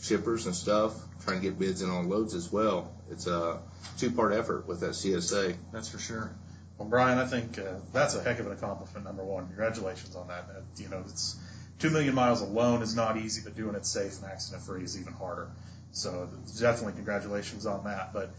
[0.00, 2.92] shippers and stuff, trying to get bids in on loads as well.
[3.10, 3.60] It's a
[3.98, 5.56] two-part effort with that CSA.
[5.72, 6.34] That's for sure.
[6.78, 9.04] Well, Brian, I think uh, that's a heck of an accomplishment.
[9.04, 10.46] Number one, congratulations on that.
[10.48, 11.36] Uh, you know, it's
[11.80, 14.98] two million miles alone is not easy, but doing it safe and accident free is
[15.00, 15.50] even harder.
[15.90, 16.28] So
[16.60, 18.12] definitely congratulations on that.
[18.12, 18.30] But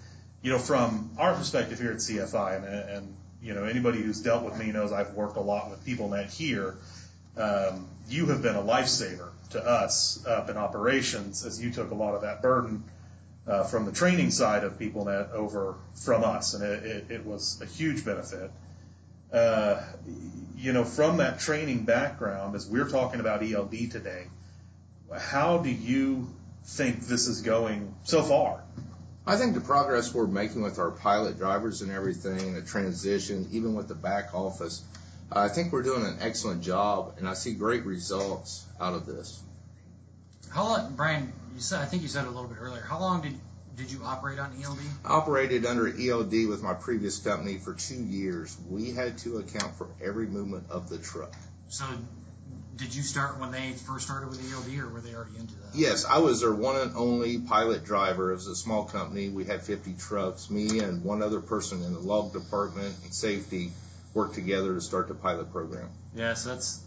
[0.41, 4.43] you know, from our perspective here at CFI, and, and you know, anybody who's dealt
[4.43, 6.77] with me knows I've worked a lot with PeopleNet here.
[7.37, 11.95] Um, you have been a lifesaver to us up in operations as you took a
[11.95, 12.83] lot of that burden
[13.47, 17.59] uh, from the training side of PeopleNet over from us, and it, it, it was
[17.61, 18.51] a huge benefit.
[19.33, 19.81] Uh,
[20.57, 24.25] you know, from that training background, as we're talking about ELD today,
[25.17, 26.27] how do you
[26.65, 28.61] think this is going so far?
[29.25, 33.75] I think the progress we're making with our pilot drivers and everything, the transition, even
[33.75, 34.81] with the back office,
[35.31, 39.41] I think we're doing an excellent job, and I see great results out of this.
[40.51, 41.31] How long, Brian?
[41.53, 42.81] You said I think you said a little bit earlier.
[42.81, 43.35] How long did
[43.75, 44.79] did you operate on ELD?
[45.05, 48.57] I operated under ELD with my previous company for two years.
[48.67, 51.33] We had to account for every movement of the truck.
[51.69, 51.85] So,
[52.75, 55.75] did you start when they first started with ELD, or were they already into that?
[55.75, 58.31] Yes, I was their one and only pilot driver.
[58.31, 59.29] It was a small company.
[59.29, 60.49] We had 50 trucks.
[60.49, 63.71] Me and one other person in the log department and safety
[64.13, 65.89] worked together to start the pilot program.
[66.15, 66.81] Yeah, so that's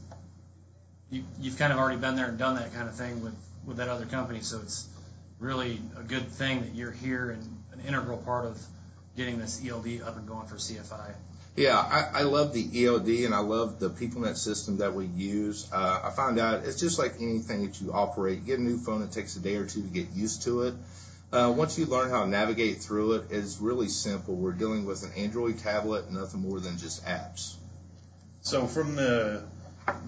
[1.11, 3.35] you, you've kind of already been there and done that kind of thing with
[3.67, 4.41] with that other company.
[4.41, 4.89] So it's
[5.39, 8.59] really a good thing that you're here and an integral part of
[9.17, 11.15] getting this ELD up and going for CFI.
[11.55, 15.69] Yeah, I, I love the ELD and I love the PeopleNet system that we use.
[15.71, 18.39] Uh, I found out it's just like anything that you operate.
[18.39, 20.63] You get a new phone, it takes a day or two to get used to
[20.63, 20.75] it.
[21.33, 24.35] Uh, once you learn how to navigate through it, it's really simple.
[24.35, 27.55] We're dealing with an Android tablet, nothing more than just apps.
[28.43, 29.43] So from the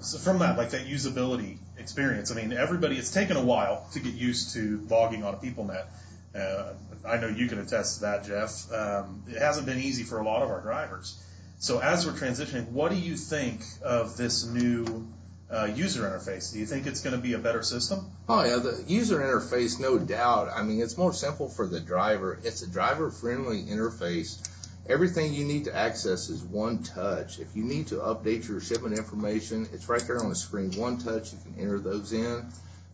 [0.02, 4.00] so from that, like that usability experience, I mean, everybody, it's taken a while to
[4.00, 5.87] get used to logging on a PeopleNet.
[6.34, 6.72] Uh,
[7.06, 8.70] I know you can attest to that, Jeff.
[8.72, 11.18] Um, it hasn't been easy for a lot of our drivers.
[11.58, 15.06] So as we're transitioning, what do you think of this new
[15.54, 16.52] uh, user interface?
[16.52, 18.10] Do you think it's going to be a better system?
[18.28, 20.48] Oh yeah, the user interface, no doubt.
[20.54, 22.38] I mean, it's more simple for the driver.
[22.42, 24.38] It's a driver-friendly interface
[24.86, 27.38] Everything you need to access is one touch.
[27.38, 30.72] If you need to update your shipment information, it's right there on the screen.
[30.72, 32.44] One touch, you can enter those in.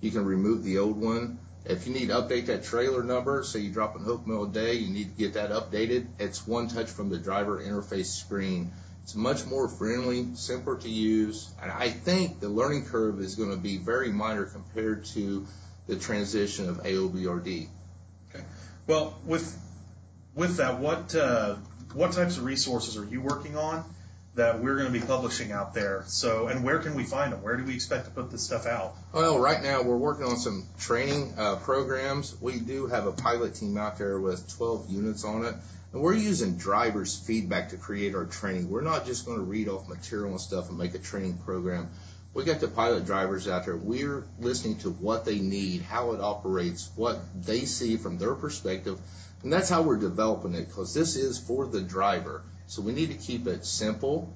[0.00, 1.40] You can remove the old one.
[1.64, 4.48] If you need to update that trailer number, say you drop a hook mill a
[4.48, 6.06] day, you need to get that updated.
[6.20, 8.70] It's one touch from the driver interface screen.
[9.02, 13.50] It's much more friendly, simpler to use, and I think the learning curve is going
[13.50, 15.46] to be very minor compared to
[15.86, 17.68] the transition of AOBRD.
[18.30, 18.44] Okay.
[18.86, 19.58] Well, with
[20.34, 21.56] with that, what uh,
[21.94, 23.84] what types of resources are you working on
[24.36, 26.04] that we're going to be publishing out there?
[26.06, 27.42] So, and where can we find them?
[27.42, 28.94] Where do we expect to put this stuff out?
[29.12, 32.40] Well, right now we're working on some training uh, programs.
[32.40, 35.54] We do have a pilot team out there with 12 units on it.
[35.92, 38.70] And we're using drivers' feedback to create our training.
[38.70, 41.90] We're not just going to read off material and stuff and make a training program.
[42.32, 43.76] We got the pilot drivers out there.
[43.76, 49.00] We're listening to what they need, how it operates, what they see from their perspective,
[49.42, 52.44] and that's how we're developing it because this is for the driver.
[52.66, 54.32] So we need to keep it simple,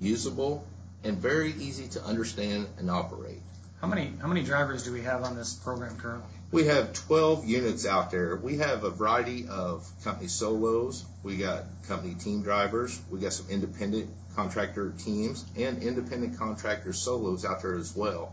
[0.00, 0.66] usable,
[1.04, 3.42] and very easy to understand and operate.
[3.80, 6.37] How many how many drivers do we have on this program currently?
[6.50, 8.34] We have 12 units out there.
[8.36, 11.04] We have a variety of company solos.
[11.22, 12.98] We got company team drivers.
[13.10, 18.32] We got some independent contractor teams and independent contractor solos out there as well.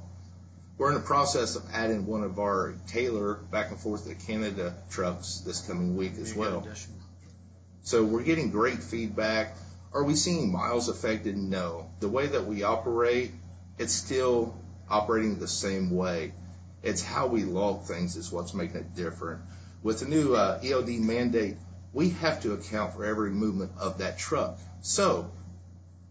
[0.78, 4.76] We're in the process of adding one of our Taylor back and forth to Canada
[4.90, 6.66] trucks this coming week as well.
[7.84, 9.58] So we're getting great feedback.
[9.94, 11.38] Are we seeing miles affected?
[11.38, 11.90] No.
[12.00, 13.32] The way that we operate,
[13.78, 14.56] it's still
[14.90, 16.34] operating the same way.
[16.86, 19.42] It's how we log things is what's making it different.
[19.82, 21.58] With the new uh, ELD mandate,
[21.94, 24.60] we have to account for every movement of that truck.
[24.82, 25.32] So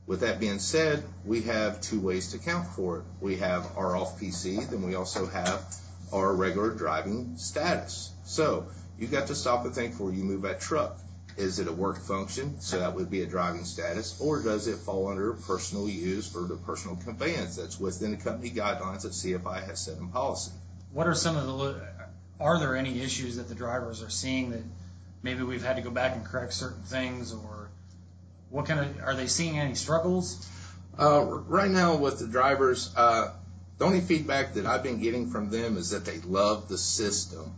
[0.09, 3.05] with that being said, we have two ways to account for it.
[3.21, 5.63] We have our off PC, then we also have
[6.13, 8.11] our regular driving status.
[8.25, 8.67] So
[8.99, 10.99] you got to stop and think before you move that truck.
[11.37, 12.61] Is it a work function?
[12.61, 16.43] So that would be a driving status, or does it fall under personal use for
[16.43, 20.53] the personal conveyance that's within the company guidelines that CFI has set in policy?
[20.94, 21.83] What are some of the
[22.40, 24.62] are there any issues that the drivers are seeing that
[25.24, 27.68] maybe we've had to go back and correct certain things or
[28.50, 30.48] what kind of are they seeing any struggles?
[30.96, 33.33] Uh, right now with the drivers, uh,
[33.78, 37.52] the only feedback that I've been getting from them is that they love the system.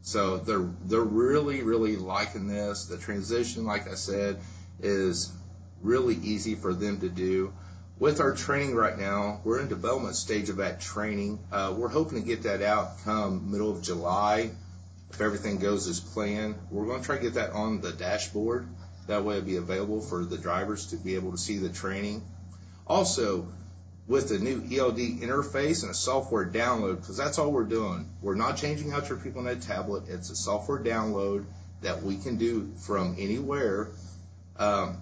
[0.00, 2.86] So they're they're really really liking this.
[2.86, 4.38] The transition, like I said,
[4.80, 5.30] is
[5.82, 7.52] really easy for them to do.
[7.98, 11.40] With our training right now, we're in development stage of that training.
[11.50, 14.52] Uh, we're hoping to get that out come middle of July
[15.10, 16.54] if everything goes as planned.
[16.70, 18.68] We're going to try to get that on the dashboard
[19.08, 22.22] That way it'll be available for the drivers to be able to see the training.
[22.86, 23.48] Also,
[24.06, 28.08] with the new ELD interface and a software download, because that's all we're doing.
[28.22, 30.04] We're not changing out your PeopleNet tablet.
[30.06, 31.46] It's a software download
[31.82, 33.88] that we can do from anywhere.
[34.56, 34.98] Um,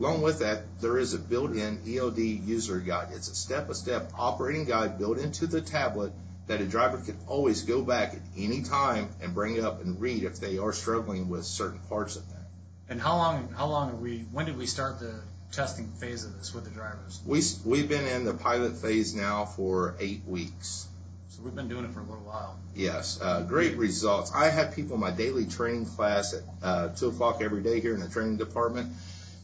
[0.00, 3.08] along with that, there is a built-in ELD user guide.
[3.12, 6.12] It's a step-by-step operating guide built into the tablet
[6.46, 10.24] that a driver can always go back at any time and bring up and read
[10.24, 12.40] if they are struggling with certain parts of that.
[12.88, 13.54] And how long?
[13.56, 14.26] How long are we?
[14.32, 15.14] When did we start the
[15.52, 17.20] testing phase of this with the drivers?
[17.24, 20.88] We, we've been in the pilot phase now for eight weeks.
[21.28, 22.58] So we've been doing it for a little while.
[22.74, 24.32] Yes, uh, great results.
[24.34, 27.94] I have people in my daily training class at uh, 2 o'clock every day here
[27.94, 28.92] in the training department.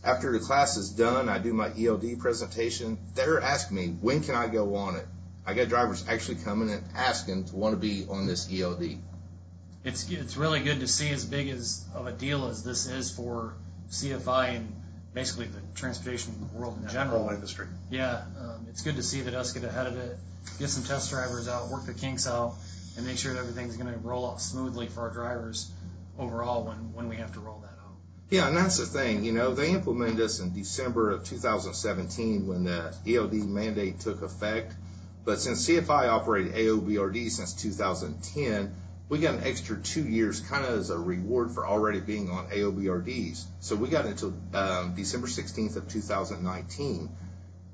[0.07, 2.97] After the class is done, I do my ELD presentation.
[3.17, 5.05] They're asking me, when can I go on it?
[5.45, 8.99] I got drivers actually coming and asking to want to be on this ELD.
[9.85, 13.11] It's it's really good to see as big as of a deal as this is
[13.11, 13.55] for
[13.91, 14.75] CFI and
[15.13, 17.25] basically the transportation world in general.
[17.25, 17.67] whole industry.
[17.91, 20.17] Yeah, um, it's good to see that us get ahead of it,
[20.59, 22.55] get some test drivers out, work the kinks out,
[22.97, 25.71] and make sure that everything's going to roll out smoothly for our drivers
[26.19, 27.66] overall when, when we have to roll that out.
[28.29, 29.25] Yeah, and that's the thing.
[29.25, 34.75] You know, they implemented this in December of 2017 when the ELD mandate took effect.
[35.25, 38.75] But since CFI operated AOBRD since 2010,
[39.09, 42.49] we got an extra two years kind of as a reward for already being on
[42.49, 43.45] AOBRDs.
[43.61, 47.09] So we got until um, December 16th of 2019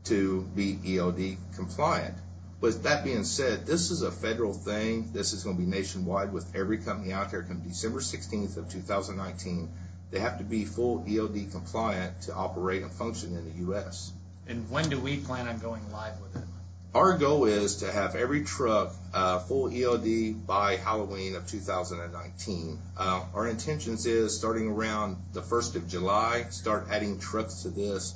[0.05, 2.15] to be ELD compliant.
[2.61, 5.11] With that being said, this is a federal thing.
[5.12, 7.43] This is going to be nationwide with every company out there.
[7.43, 9.71] Come December 16th of 2019,
[10.12, 14.12] they have to be full ELD compliant to operate and function in the U.S.
[14.46, 16.48] And when do we plan on going live with it?
[16.94, 22.79] Our goal is to have every truck uh, full ELD by Halloween of 2019.
[22.98, 28.14] Uh, our intentions is starting around the 1st of July, start adding trucks to this.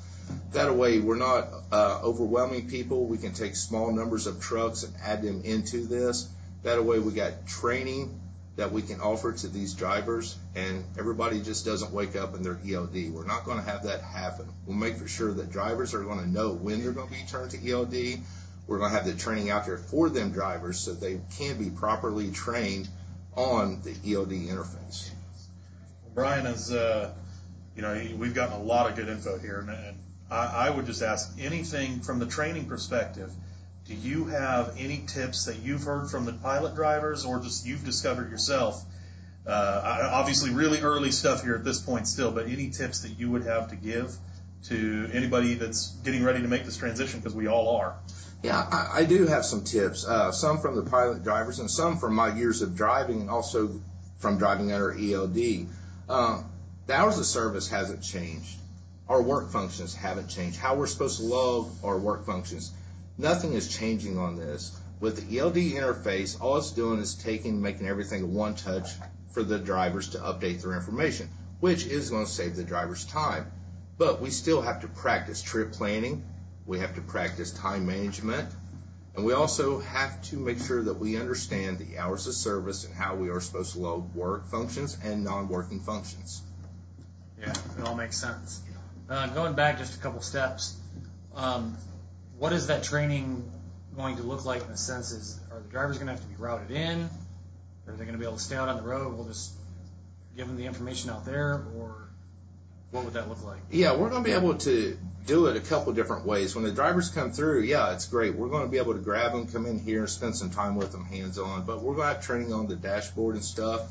[0.52, 3.06] That way, we're not uh, overwhelming people.
[3.06, 6.28] We can take small numbers of trucks and add them into this.
[6.62, 8.20] That way, we got training
[8.56, 12.58] that we can offer to these drivers, and everybody just doesn't wake up in their
[12.66, 13.12] ELD.
[13.12, 14.48] We're not going to have that happen.
[14.66, 17.24] We'll make for sure that drivers are going to know when they're going to be
[17.28, 18.18] turned to ELD
[18.66, 21.70] we're going to have the training out there for them drivers so they can be
[21.70, 22.88] properly trained
[23.36, 25.10] on the ELD interface.
[26.14, 27.12] Brian is, uh,
[27.76, 29.98] you know, we've gotten a lot of good info here, and, and
[30.30, 33.30] I, I would just ask anything from the training perspective.
[33.88, 37.84] Do you have any tips that you've heard from the pilot drivers, or just you've
[37.84, 38.84] discovered yourself?
[39.46, 43.30] Uh, obviously, really early stuff here at this point still, but any tips that you
[43.30, 44.12] would have to give
[44.64, 47.94] to anybody that's getting ready to make this transition, because we all are.
[48.42, 50.04] Yeah, I, I do have some tips.
[50.04, 53.80] Uh, some from the pilot drivers and some from my years of driving and also
[54.18, 55.66] from driving under ELD.
[56.08, 56.42] Uh,
[56.86, 58.56] the hours of service hasn't changed.
[59.08, 60.58] Our work functions haven't changed.
[60.58, 62.72] How we're supposed to log our work functions,
[63.18, 64.78] nothing is changing on this.
[65.00, 68.88] With the ELD interface, all it's doing is taking, making everything one touch
[69.32, 71.28] for the drivers to update their information,
[71.60, 73.50] which is going to save the drivers time.
[73.98, 76.24] But we still have to practice trip planning,
[76.64, 78.48] we have to practice time management.
[79.14, 82.94] And we also have to make sure that we understand the hours of service and
[82.94, 86.42] how we are supposed to load work functions and non-working functions.
[87.40, 88.60] Yeah, it all makes sense.
[89.08, 90.76] Uh, going back just a couple steps,
[91.34, 91.78] um,
[92.38, 93.50] what is that training
[93.96, 96.28] going to look like in the sense is, are the drivers going to have to
[96.28, 97.08] be routed in?
[97.86, 99.16] Or are they going to be able to stay out on the road?
[99.16, 99.52] We'll just
[100.36, 102.08] give them the information out there, or
[102.90, 103.58] what would that look like?
[103.70, 106.54] Yeah, we're going to be able to do it a couple different ways.
[106.54, 108.34] When the drivers come through, yeah, it's great.
[108.34, 110.92] We're going to be able to grab them, come in here, spend some time with
[110.92, 113.82] them hands on, but we're going to have training on the dashboard and stuff.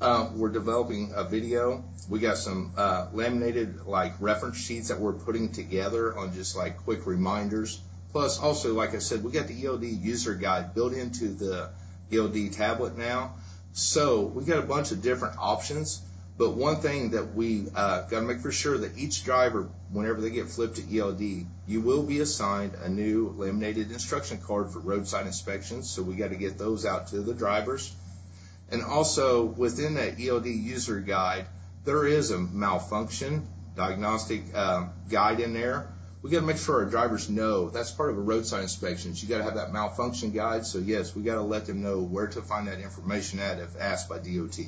[0.00, 1.82] Uh, we're developing a video.
[2.10, 6.78] We got some uh, laminated like reference sheets that we're putting together on just like
[6.84, 7.80] quick reminders.
[8.16, 11.68] Plus, also, like I said, we got the ELD user guide built into the
[12.10, 13.34] ELD tablet now.
[13.74, 16.00] So we got a bunch of different options
[16.38, 20.20] but one thing that we uh, got to make for sure that each driver, whenever
[20.20, 24.80] they get flipped to ELD, you will be assigned a new laminated instruction card for
[24.80, 25.88] roadside inspections.
[25.88, 27.94] So we got to get those out to the drivers.
[28.70, 31.46] And also within that ELD user guide,
[31.84, 35.88] there is a malfunction diagnostic uh, guide in there.
[36.26, 39.12] We got to make sure our drivers know that's part of a roadside inspection.
[39.14, 40.66] You got to have that malfunction guide.
[40.66, 43.80] So yes, we got to let them know where to find that information at if
[43.80, 44.58] asked by DOT.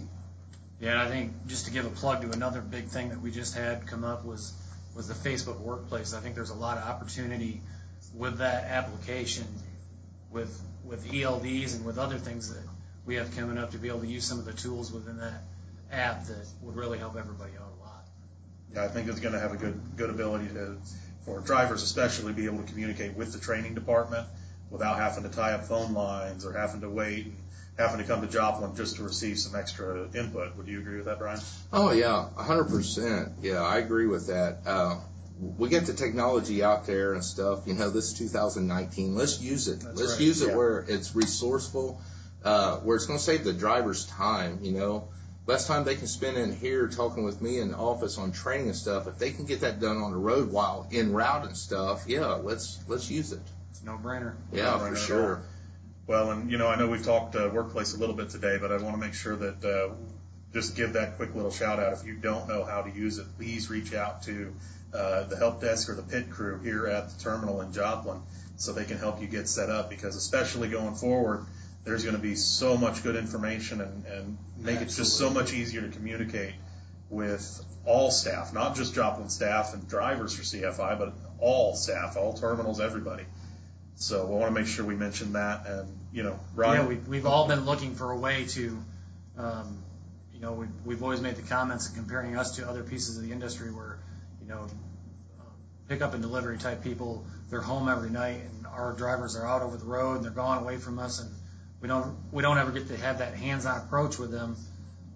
[0.80, 3.56] Yeah, I think just to give a plug to another big thing that we just
[3.56, 4.52] had come up was
[4.94, 6.14] was the Facebook Workplace.
[6.14, 7.60] I think there's a lot of opportunity
[8.14, 9.46] with that application,
[10.30, 12.62] with with ELDs and with other things that
[13.04, 15.42] we have coming up to be able to use some of the tools within that
[15.90, 18.04] app that would really help everybody out a lot.
[18.72, 20.76] Yeah, I think it's going to have a good good ability to
[21.28, 24.26] for drivers especially be able to communicate with the training department
[24.70, 27.36] without having to tie up phone lines or having to wait and
[27.78, 30.56] having to come to Joplin just to receive some extra input.
[30.56, 31.40] Would you agree with that, Brian?
[31.72, 33.32] Oh yeah, a hundred percent.
[33.42, 34.58] Yeah, I agree with that.
[34.66, 35.00] Uh,
[35.56, 37.60] we get the technology out there and stuff.
[37.66, 39.14] You know, this is 2019.
[39.14, 39.80] Let's use it.
[39.80, 40.56] That's Let's right, use it yeah.
[40.56, 42.00] where it's resourceful,
[42.42, 44.60] uh, where it's going to save the driver's time.
[44.62, 45.08] You know,
[45.48, 48.66] less time they can spend in here talking with me in the office on training
[48.66, 49.08] and stuff.
[49.08, 52.34] If they can get that done on the road while en route and stuff, yeah,
[52.34, 53.40] let's let's use it.
[53.70, 54.34] It's no-brainer.
[54.52, 55.42] Yeah, No for brainer sure.
[56.06, 58.70] Well, and you know, I know we've talked uh, workplace a little bit today, but
[58.70, 59.94] I want to make sure that uh,
[60.52, 61.94] just give that quick little shout out.
[61.94, 64.54] If you don't know how to use it, please reach out to
[64.92, 68.20] uh, the help desk or the pit crew here at the terminal in Joplin
[68.56, 69.88] so they can help you get set up.
[69.88, 71.46] Because especially going forward,
[71.88, 75.54] there's going to be so much good information and, and make it just so much
[75.54, 76.52] easier to communicate
[77.08, 82.34] with all staff, not just Joplin staff and drivers for CFI, but all staff, all
[82.34, 83.24] terminals, everybody.
[83.94, 85.66] So we want to make sure we mention that.
[85.66, 88.78] And, you know, Ryan, Yeah, we, we've all been looking for a way to,
[89.38, 89.82] um,
[90.34, 93.32] you know, we've, we've always made the comments comparing us to other pieces of the
[93.32, 93.98] industry where,
[94.42, 94.66] you know,
[95.88, 99.78] pickup and delivery type people, they're home every night and our drivers are out over
[99.78, 101.30] the road and they're gone away from us and
[101.80, 104.56] we don't, we don't ever get to have that hands-on approach with them.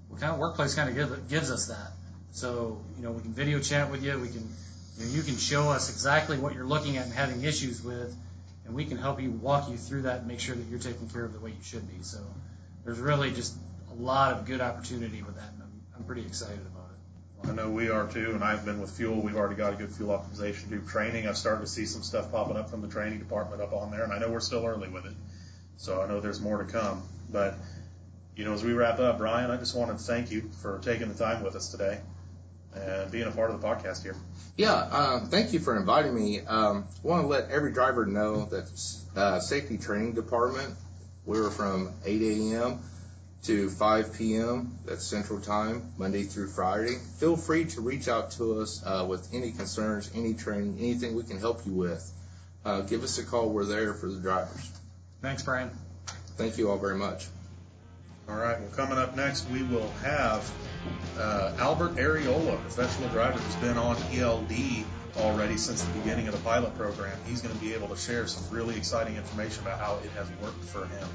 [0.09, 1.93] What kind of workplace kind of give, gives us that?
[2.33, 4.19] So, you know, we can video chat with you.
[4.19, 4.49] We can,
[4.99, 8.15] you, know, you can show us exactly what you're looking at and having issues with,
[8.65, 11.09] and we can help you walk you through that and make sure that you're taken
[11.09, 12.03] care of the way you should be.
[12.03, 12.19] So
[12.85, 13.55] there's really just
[13.91, 17.51] a lot of good opportunity with that, and I'm, I'm pretty excited about it.
[17.51, 19.21] I know we are too, and I've been with fuel.
[19.21, 21.27] We've already got a good fuel optimization group training.
[21.27, 24.05] I've started to see some stuff popping up from the training department up on there,
[24.05, 25.13] and I know we're still early with it.
[25.77, 27.03] So I know there's more to come.
[27.31, 27.57] But,
[28.37, 31.09] you know, as we wrap up, Brian, I just wanted to thank you for taking
[31.09, 32.01] the time with us today
[32.75, 34.17] and being a part of the podcast here.
[34.57, 36.41] Yeah, um, thank you for inviting me.
[36.41, 38.71] Um, I want to let every driver know that
[39.17, 40.75] uh, safety training department,
[41.25, 42.81] we're from 8 a.m.
[43.45, 44.79] to 5 p.m.
[44.85, 46.97] That's Central Time, Monday through Friday.
[47.19, 51.23] Feel free to reach out to us uh, with any concerns, any training, anything we
[51.23, 52.11] can help you with.
[52.65, 53.51] Uh, give us a call.
[53.51, 54.71] We're there for the drivers.
[55.23, 55.71] Thanks, Brian.
[56.37, 57.27] Thank you all very much.
[58.29, 60.51] All right, well, coming up next, we will have
[61.19, 64.53] uh, Albert Arreola, professional driver who's been on ELD
[65.17, 67.17] already since the beginning of the pilot program.
[67.27, 70.29] He's going to be able to share some really exciting information about how it has
[70.43, 71.09] worked for him.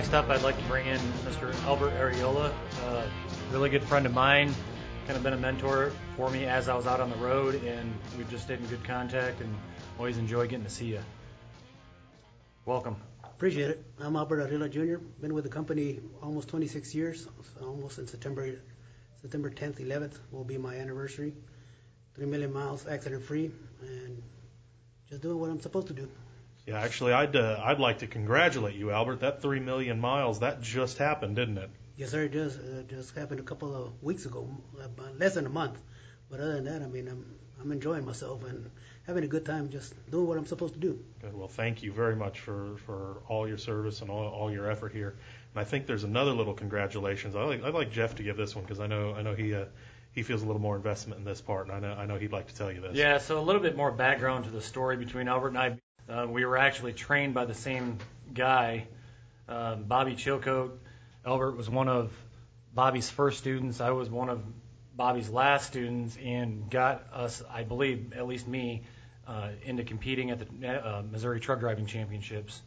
[0.00, 1.54] Next up, I'd like to bring in Mr.
[1.66, 2.50] Albert Arreola,
[2.86, 3.10] a
[3.52, 4.50] really good friend of mine,
[5.04, 7.92] kind of been a mentor for me as I was out on the road, and
[8.16, 9.54] we've just stayed in good contact and
[9.98, 11.00] always enjoy getting to see you.
[12.64, 12.96] Welcome.
[13.24, 13.84] Appreciate it.
[14.00, 15.04] I'm Albert Arreola Jr.
[15.20, 17.28] Been with the company almost 26 years,
[17.60, 18.58] almost in September,
[19.20, 21.34] September 10th, 11th will be my anniversary.
[22.14, 23.50] Three million miles accident free,
[23.82, 24.22] and
[25.10, 26.08] just doing what I'm supposed to do.
[26.70, 29.20] Yeah, actually, I'd uh, I'd like to congratulate you, Albert.
[29.20, 31.70] That three million miles that just happened, didn't it?
[31.96, 32.22] Yes, sir.
[32.22, 34.48] It just uh, just happened a couple of weeks ago,
[34.80, 34.86] uh,
[35.18, 35.78] less than a month.
[36.30, 37.26] But other than that, I mean, I'm
[37.60, 38.70] I'm enjoying myself and
[39.02, 41.02] having a good time, just doing what I'm supposed to do.
[41.20, 41.36] Good.
[41.36, 44.92] Well, thank you very much for, for all your service and all, all your effort
[44.92, 45.16] here.
[45.52, 47.34] And I think there's another little congratulations.
[47.34, 49.54] I like I'd like Jeff to give this one because I know I know he
[49.54, 49.64] uh,
[50.12, 52.32] he feels a little more investment in this part, and I know I know he'd
[52.32, 52.96] like to tell you this.
[52.96, 55.78] Yeah, so a little bit more background to the story between Albert and I.
[56.10, 57.98] Uh, we were actually trained by the same
[58.34, 58.86] guy,
[59.48, 60.72] um, Bobby Chilcote.
[61.24, 62.12] Albert was one of
[62.74, 63.80] Bobby's first students.
[63.80, 64.42] I was one of
[64.96, 68.82] Bobby's last students, and got us, I believe, at least me,
[69.28, 72.60] uh, into competing at the uh, Missouri Truck Driving Championships.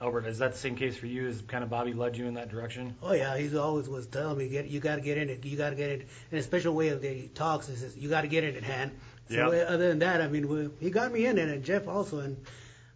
[0.00, 1.28] Albert, is that the same case for you?
[1.28, 2.96] Is kind of Bobby led you in that direction?
[3.00, 5.56] Oh yeah, he's always was telling me, get you got to get in it, you
[5.56, 6.08] got to get it.
[6.32, 8.56] In a special way of the he talks, he says you got to get in
[8.56, 8.90] it, hand.
[9.28, 9.68] So Yep.
[9.68, 12.18] uh, other than that, I mean, we, he got me in it, and Jeff also,
[12.18, 12.36] and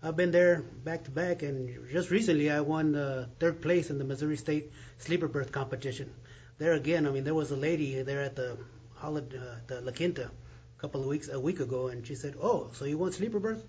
[0.02, 3.98] I've been there back to back, and just recently I won uh, third place in
[3.98, 6.12] the Missouri State sleeper berth competition.
[6.58, 8.56] There again, I mean, there was a lady there at the
[8.94, 12.34] holiday, uh, the La Quinta, a couple of weeks, a week ago, and she said,
[12.40, 13.64] "Oh, so you won sleeper berth,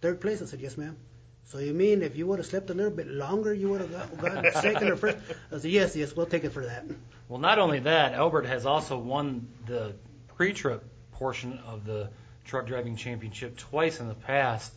[0.00, 0.96] third place?" I said, "Yes, ma'am."
[1.44, 3.90] So you mean if you would have slept a little bit longer, you would have
[3.90, 5.18] got, gotten second or first?
[5.52, 6.84] I said, "Yes, yes, we'll take it for that."
[7.28, 9.94] Well, not only that, Albert has also won the
[10.36, 10.82] pre-trip
[11.18, 12.10] portion of the
[12.44, 14.72] truck driving championship twice in the past.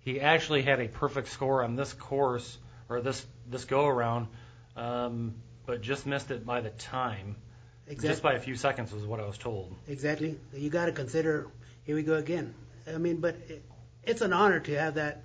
[0.00, 2.58] He actually had a perfect score on this course
[2.88, 4.28] or this this go around,
[4.76, 5.34] um,
[5.66, 7.36] but just missed it by the time.
[7.86, 8.08] Exactly.
[8.08, 9.74] Just by a few seconds was what I was told.
[9.88, 10.38] Exactly.
[10.52, 11.48] You got to consider.
[11.84, 12.54] Here we go again.
[12.86, 13.64] I mean, but it,
[14.02, 15.22] it's an honor to have that.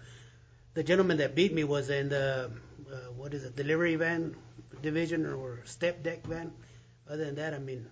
[0.73, 2.51] The gentleman that beat me was in the
[2.91, 4.35] uh, what is it, delivery van
[4.81, 6.51] division or step deck van.
[7.09, 7.85] Other than that, I mean,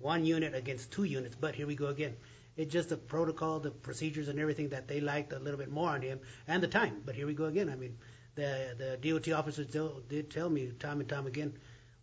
[0.00, 1.36] one unit against two units.
[1.38, 2.16] But here we go again.
[2.56, 5.90] It's just the protocol, the procedures, and everything that they liked a little bit more
[5.90, 7.02] on him, and the time.
[7.04, 7.68] But here we go again.
[7.70, 7.96] I mean,
[8.34, 9.66] the the DOT officers
[10.08, 11.54] did tell me time and time again,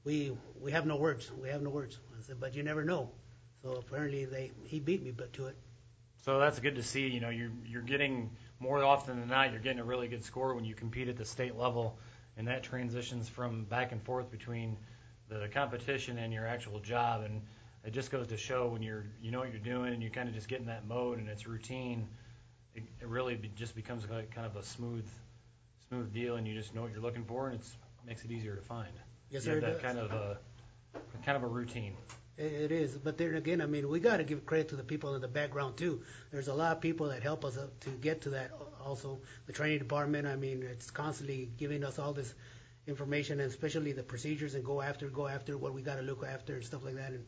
[0.06, 1.30] we we have no words.
[1.42, 2.00] We have no words.
[2.18, 3.12] I said, but you never know.
[3.62, 5.58] So apparently they he beat me, but to it.
[6.24, 7.08] So that's good to see.
[7.08, 10.56] You know, you're you're getting more often than not, you're getting a really good score
[10.56, 11.98] when you compete at the state level,
[12.38, 14.78] and that transitions from back and forth between
[15.28, 17.24] the competition and your actual job.
[17.24, 17.42] And
[17.86, 20.28] it just goes to show when you're you know what you're doing and you kind
[20.28, 22.08] of just get in that mode and it's routine.
[22.74, 25.06] It, it really be, just becomes like kind of a smooth
[25.88, 27.66] smooth deal, and you just know what you're looking for, and it
[28.06, 28.90] makes it easier to find.
[29.30, 29.54] Yes, you sir.
[29.54, 29.82] have that does.
[29.82, 30.40] kind of a
[31.24, 31.96] kind of a routine.
[32.38, 35.16] It is, but then again, I mean, we got to give credit to the people
[35.16, 36.02] in the background too.
[36.32, 38.52] There's a lot of people that help us to get to that.
[38.86, 40.28] Also, the training department.
[40.28, 42.34] I mean, it's constantly giving us all this
[42.88, 46.26] information, and especially the procedures and go after, go after what we got to look
[46.26, 47.12] after and stuff like that.
[47.12, 47.26] And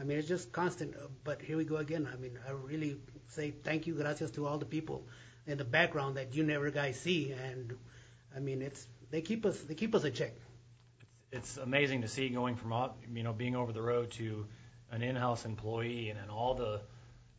[0.00, 0.96] I mean, it's just constant.
[0.96, 2.08] uh, But here we go again.
[2.12, 2.96] I mean, I really
[3.28, 5.06] say thank you, gracias to all the people
[5.46, 7.32] in the background that you never guys see.
[7.32, 7.76] And
[8.36, 10.34] I mean, it's they keep us they keep us in check.
[11.32, 12.72] it's amazing to see going from
[13.14, 14.46] you know being over the road to
[14.92, 16.80] an in-house employee and, and all the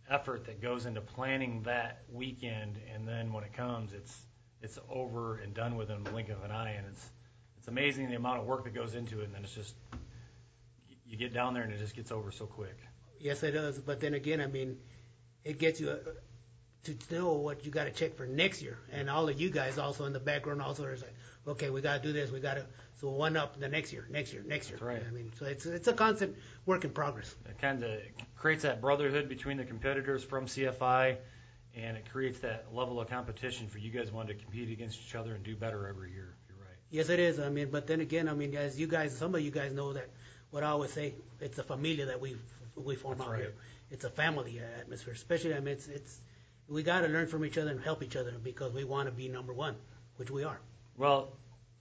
[0.09, 4.15] effort that goes into planning that weekend and then when it comes it's
[4.61, 7.09] it's over and done with in the blink of an eye and it's
[7.57, 9.75] it's amazing the amount of work that goes into it and then it's just
[11.11, 12.77] you get down there and it just gets over so quick
[13.19, 13.77] Yes, it does.
[13.79, 14.77] But then again, I mean,
[15.43, 15.97] it gets you uh,
[16.85, 18.79] to know what you got to check for next year.
[18.91, 21.13] And all of you guys also in the background also are like,
[21.47, 22.31] okay, we got to do this.
[22.31, 22.65] We got to
[22.99, 24.79] so one up the next year, next year, next year.
[24.79, 25.03] That's right.
[25.07, 26.35] I mean, so it's it's a constant
[26.65, 27.35] work in progress.
[27.47, 27.99] it kind of
[28.35, 31.17] creates that brotherhood between the competitors from CFI
[31.75, 35.15] and it creates that level of competition for you guys wanting to compete against each
[35.15, 37.39] other and do better every year you're right Yes, it is.
[37.39, 39.93] I mean, but then again, I mean, as you guys, some of you guys know
[39.93, 40.09] that
[40.51, 42.37] what I always say, it's a familia that we
[42.75, 43.41] we form That's out right.
[43.41, 43.53] here.
[43.89, 45.13] It's a family atmosphere.
[45.13, 46.19] Especially, I mean, it's it's
[46.67, 49.11] we got to learn from each other and help each other because we want to
[49.11, 49.75] be number one,
[50.17, 50.59] which we are.
[50.97, 51.29] Well,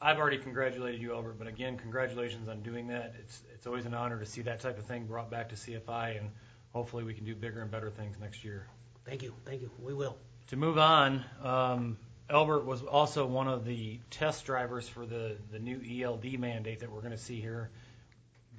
[0.00, 3.14] I've already congratulated you, Albert, but again, congratulations on doing that.
[3.18, 6.18] It's it's always an honor to see that type of thing brought back to CFI,
[6.18, 6.30] and
[6.72, 8.66] hopefully we can do bigger and better things next year.
[9.04, 9.70] Thank you, thank you.
[9.80, 10.16] We will.
[10.48, 11.96] To move on, um,
[12.28, 16.90] Albert was also one of the test drivers for the, the new ELD mandate that
[16.90, 17.70] we're going to see here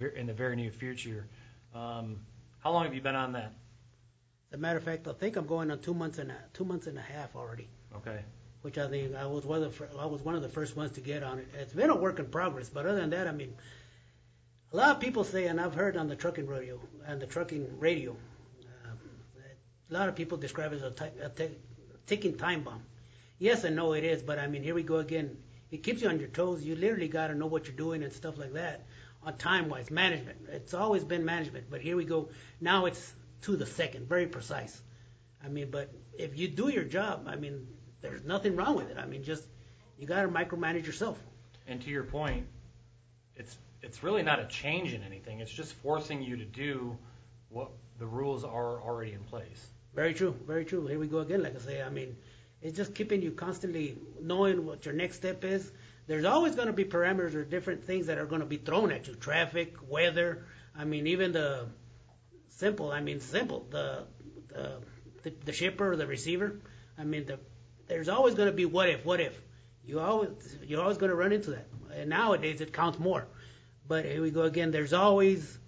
[0.10, 1.28] in the very near future.
[1.74, 2.18] Um,
[2.60, 3.54] how long have you been on that?
[4.52, 6.66] As a matter of fact, I think I'm going on two months and a, two
[6.66, 8.20] months and a half already, Okay.
[8.62, 10.92] which I think I was one of the I was one of the first ones
[10.94, 11.48] to get on it.
[11.58, 13.56] It's been a work in progress, but other than that, I mean,
[14.74, 17.80] a lot of people say, and I've heard on the trucking radio and the trucking
[17.80, 18.98] radio, um,
[19.90, 21.58] a lot of people describe it as a, ti- a ti-
[22.06, 22.82] ticking time bomb.
[23.40, 25.38] Yes and no, it is, but I mean, here we go again.
[25.72, 26.62] It keeps you on your toes.
[26.64, 28.86] You literally got to know what you're doing and stuff like that.
[29.24, 30.38] On time wise, management.
[30.50, 32.30] It's always been management, but here we go.
[32.60, 34.82] Now it's to the second, very precise.
[35.44, 37.68] I mean, but if you do your job, I mean,
[38.02, 38.98] there's nothing wrong with it.
[38.98, 39.44] I mean, just
[40.00, 41.18] you got to micromanage yourself.
[41.68, 42.48] And to your point,
[43.36, 45.40] it's it's really not a change in anything.
[45.40, 46.98] It's just forcing you to do
[47.50, 49.68] what the rules are already in place.
[49.94, 50.86] Very true, very true.
[50.88, 51.44] Here we go again.
[51.44, 52.16] Like I say, I mean,
[52.62, 55.72] it's just keeping you constantly knowing what your next step is.
[56.08, 58.92] There's always going to be parameters or different things that are going to be thrown
[58.92, 60.46] at you: traffic, weather.
[60.76, 61.68] I mean, even the
[62.50, 62.92] simple.
[62.92, 63.66] I mean, simple.
[63.70, 64.04] The
[64.50, 64.82] the
[65.24, 66.60] the, the shipper or the receiver.
[66.98, 67.40] I mean, the
[67.88, 69.40] there's always going to be what if, what if.
[69.84, 70.30] You always
[70.66, 71.68] you're always going to run into that.
[71.94, 73.28] And nowadays it counts more.
[73.88, 74.72] But here we go again.
[74.72, 75.60] There's always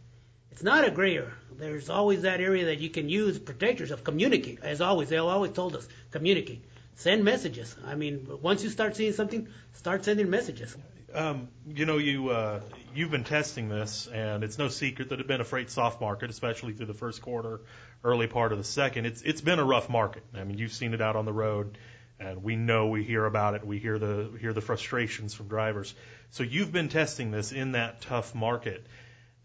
[0.51, 1.34] it's not a gray area.
[1.57, 4.59] There's always that area that you can use, protect yourself, communicate.
[4.61, 6.63] As always, they always told us, communicate,
[6.95, 7.75] send messages.
[7.85, 10.75] I mean, once you start seeing something, start sending messages.
[11.13, 12.61] Um, you know, you uh,
[12.95, 16.29] you've been testing this, and it's no secret that it's been a freight soft market,
[16.31, 17.61] especially through the first quarter,
[18.03, 19.05] early part of the second.
[19.05, 20.23] It's it's been a rough market.
[20.33, 21.77] I mean, you've seen it out on the road,
[22.19, 23.63] and we know we hear about it.
[23.63, 25.93] We hear the hear the frustrations from drivers.
[26.31, 28.87] So you've been testing this in that tough market.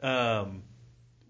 [0.01, 0.63] Um,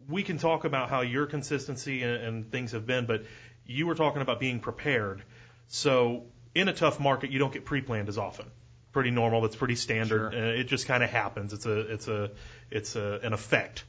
[0.09, 3.25] we can talk about how your consistency and, and things have been, but
[3.67, 5.23] you were talking about being prepared.
[5.69, 8.47] So in a tough market, you don't get pre-planned as often.
[8.93, 9.43] Pretty normal.
[9.43, 10.33] That's pretty standard.
[10.33, 10.43] Sure.
[10.43, 11.53] Uh, it just kind of happens.
[11.53, 12.31] It's a it's a
[12.71, 13.85] it's a, an effect.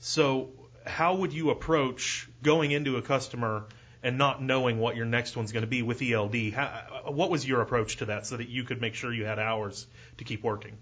[0.00, 0.50] So
[0.84, 3.66] how would you approach going into a customer
[4.02, 6.52] and not knowing what your next one's going to be with ELD?
[6.52, 9.38] How, what was your approach to that so that you could make sure you had
[9.38, 9.86] hours
[10.18, 10.76] to keep working?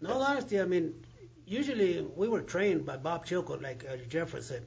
[0.00, 1.04] In all honesty, I mean,
[1.46, 4.66] usually we were trained by Bob Chilcote, like uh, Jeffrey said,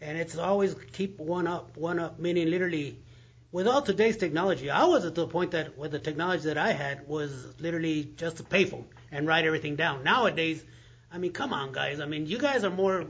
[0.00, 2.98] and it's always keep one up, one up, meaning literally.
[3.54, 6.72] With all today's technology, I was at the point that with the technology that I
[6.72, 10.02] had was literally just a payphone and write everything down.
[10.02, 10.64] Nowadays,
[11.12, 12.00] I mean, come on, guys.
[12.00, 13.04] I mean, you guys are more,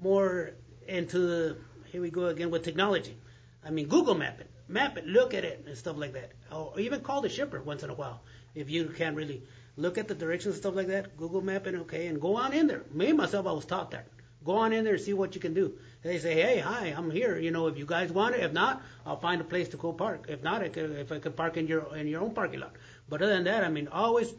[0.00, 0.52] more
[0.86, 1.56] into the,
[1.86, 3.16] here we go again with technology.
[3.66, 6.30] I mean, Google map it, map it, look at it, and stuff like that.
[6.52, 8.20] Or even call the shipper once in a while
[8.54, 9.42] if you can't really
[9.76, 11.16] look at the directions and stuff like that.
[11.16, 12.84] Google map it, okay, and go on in there.
[12.92, 14.06] Me myself, I was taught that.
[14.44, 15.72] Go on in there and see what you can do.
[16.02, 17.38] They say, hey, hi, I'm here.
[17.38, 19.92] You know, if you guys want it, if not, I'll find a place to go
[19.92, 20.26] park.
[20.28, 22.74] If not, I could, if I could park in your in your own parking lot.
[23.08, 24.34] But other than that, I mean, always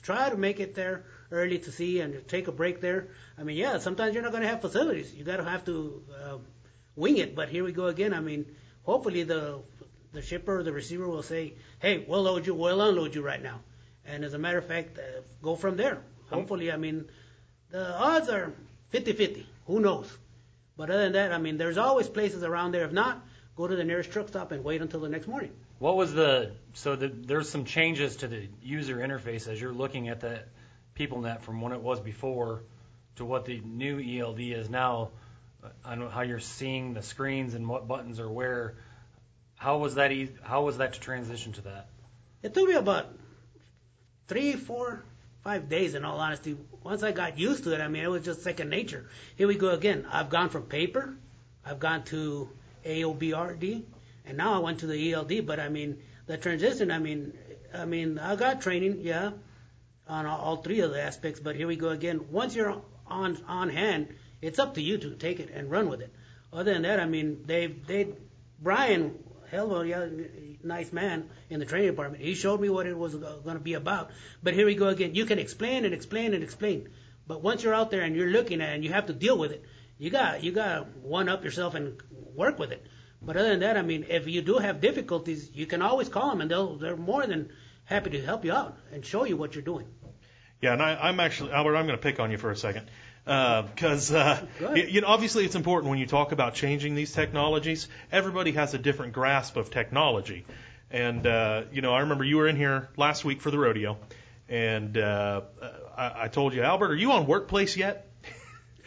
[0.00, 3.08] try to make it there early to see and take a break there.
[3.36, 5.12] I mean, yeah, sometimes you're not going to have facilities.
[5.12, 6.38] You got to have to uh,
[6.94, 7.34] wing it.
[7.34, 8.14] But here we go again.
[8.14, 8.46] I mean,
[8.84, 9.58] hopefully the
[10.12, 13.42] the shipper or the receiver will say, hey, we'll load you, we'll unload you right
[13.42, 13.60] now.
[14.06, 15.02] And as a matter of fact, uh,
[15.42, 15.98] go from there.
[16.30, 17.10] Hopefully, I mean,
[17.70, 18.52] the odds are
[18.92, 19.44] 50-50.
[19.66, 20.16] Who knows?
[20.78, 22.84] But other than that, I mean, there's always places around there.
[22.84, 23.26] If not,
[23.56, 25.50] go to the nearest truck stop and wait until the next morning.
[25.80, 30.08] What was the so the, there's some changes to the user interface as you're looking
[30.08, 30.40] at the
[30.96, 32.62] PeopleNet from when it was before
[33.16, 35.10] to what the new ELD is now.
[35.84, 38.76] I don't know how you're seeing the screens and what buttons are where.
[39.56, 40.12] How was that?
[40.12, 41.88] E- how was that to transition to that?
[42.44, 43.08] It took me about
[44.28, 45.02] three, four,
[45.42, 46.56] five days, in all honesty.
[46.82, 49.08] Once I got used to it, I mean, it was just second nature.
[49.36, 50.06] Here we go again.
[50.10, 51.16] I've gone from paper,
[51.64, 52.48] I've gone to
[52.84, 53.82] AOBRD,
[54.26, 55.46] and now I went to the ELD.
[55.46, 56.90] But I mean, the transition.
[56.90, 57.32] I mean,
[57.74, 59.30] I mean, I got training, yeah,
[60.06, 61.40] on all, three of the aspects.
[61.40, 62.26] But here we go again.
[62.30, 64.08] Once you're on on hand,
[64.40, 66.12] it's up to you to take it and run with it.
[66.52, 68.14] Other than that, I mean, they they
[68.60, 69.18] Brian,
[69.50, 72.22] hell of a nice man in the training department.
[72.22, 74.10] He showed me what it was going to be about.
[74.42, 75.14] But here we go again.
[75.14, 76.88] You can explain and explain and explain.
[77.26, 79.36] But once you're out there and you're looking at it and you have to deal
[79.36, 79.64] with it,
[79.98, 82.00] you got you got to one up yourself and
[82.34, 82.86] work with it.
[83.20, 86.30] But other than that, I mean, if you do have difficulties, you can always call
[86.30, 87.50] them and they'll they're more than
[87.84, 89.86] happy to help you out and show you what you're doing.
[90.60, 91.76] Yeah, and I, I'm actually Albert.
[91.76, 92.88] I'm going to pick on you for a second
[93.28, 97.86] because uh, uh, you, know obviously it's important when you talk about changing these technologies.
[98.10, 100.46] Everybody has a different grasp of technology,
[100.90, 103.98] and uh, you know I remember you were in here last week for the rodeo,
[104.48, 105.42] and uh,
[105.94, 108.06] I, I told you, Albert, are you on Workplace yet?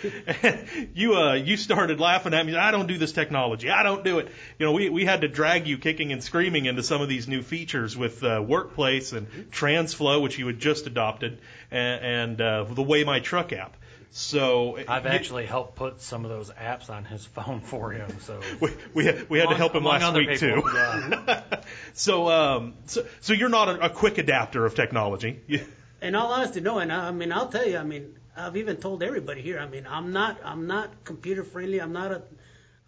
[0.95, 2.55] you uh you started laughing at me.
[2.55, 3.69] I don't do this technology.
[3.69, 4.29] I don't do it.
[4.57, 7.27] You know, we we had to drag you kicking and screaming into some of these
[7.27, 11.37] new features with uh, Workplace and Transflo, which you had just adopted,
[11.69, 13.77] and, and uh, the Weigh My Truck app.
[14.13, 18.19] So I've actually helped put some of those apps on his phone for him.
[18.19, 20.69] So we we had, we had to help him last week people, too.
[20.75, 21.43] Yeah.
[21.93, 25.39] so um so so you're not a, a quick adapter of technology.
[26.01, 26.79] In all honesty, no.
[26.79, 29.59] And I, I mean, I'll tell you, I mean, I've even told everybody here.
[29.59, 31.79] I mean, I'm not I'm not computer friendly.
[31.79, 32.21] I'm not a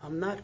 [0.02, 0.40] I'm not.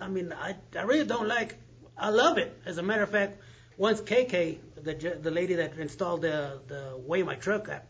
[0.00, 1.56] I mean, I I really don't like.
[1.98, 2.58] I love it.
[2.64, 3.42] As a matter of fact,
[3.76, 7.86] once KK, the the lady that installed the the Weigh My Truck app,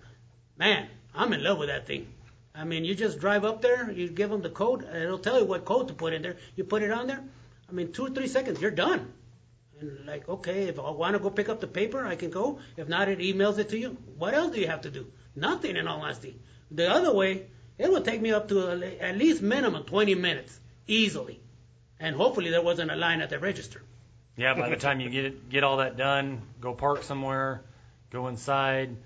[0.58, 2.08] man, I'm in love with that thing.
[2.56, 5.38] I mean, you just drive up there, you give them the code, and it'll tell
[5.38, 6.36] you what code to put in there.
[6.56, 7.22] You put it on there.
[7.68, 9.12] I mean, two or three seconds, you're done.
[9.78, 12.60] And like, okay, if I want to go pick up the paper, I can go.
[12.76, 13.98] If not, it emails it to you.
[14.16, 15.06] What else do you have to do?
[15.34, 16.38] Nothing, in all honesty.
[16.70, 17.46] The other way,
[17.76, 21.40] it would take me up to a, at least minimum 20 minutes, easily.
[22.00, 23.82] And hopefully there wasn't a line at the register.
[24.36, 27.62] Yeah, by the time you get it, get all that done, go park somewhere,
[28.10, 28.96] go inside.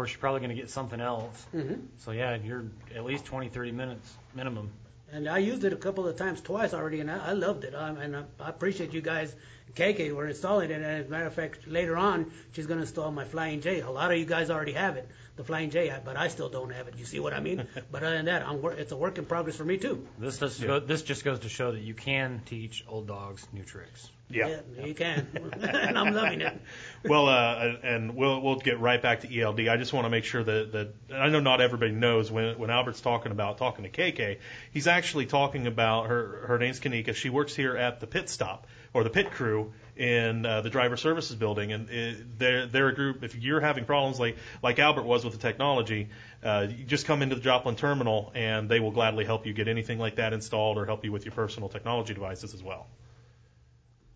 [0.00, 1.46] Course, you're probably going to get something else.
[1.54, 1.74] Mm-hmm.
[1.98, 2.64] So yeah, you're
[2.96, 4.70] at least 20, 30 minutes minimum.
[5.12, 7.74] And I used it a couple of times, twice already, and I, I loved it.
[7.74, 9.36] I, and I, I appreciate you guys,
[9.74, 10.76] KK, were installing it.
[10.76, 13.80] And as a matter of fact, later on, she's going to install my Flying J.
[13.80, 16.72] A lot of you guys already have it, the Flying J, but I still don't
[16.72, 16.94] have it.
[16.96, 17.66] You see what I mean?
[17.92, 20.08] but other than that, I'm, wor- it's a work in progress for me too.
[20.18, 20.66] This just Yeah.
[20.68, 24.08] go, this just goes to show that you can teach old dogs new tricks.
[24.30, 24.60] Yeah.
[24.84, 26.60] you can, and I'm loving it.
[27.04, 29.68] well, uh, and we'll we'll get right back to ELD.
[29.68, 32.70] I just want to make sure that that I know not everybody knows when when
[32.70, 34.38] Albert's talking about talking to KK,
[34.72, 37.14] he's actually talking about her her name's Kanika.
[37.14, 40.96] She works here at the pit stop or the pit crew in uh, the driver
[40.96, 43.22] services building, and it, they're they're a group.
[43.22, 46.08] If you're having problems like like Albert was with the technology,
[46.42, 49.68] uh, you just come into the Joplin terminal, and they will gladly help you get
[49.68, 52.86] anything like that installed or help you with your personal technology devices as well.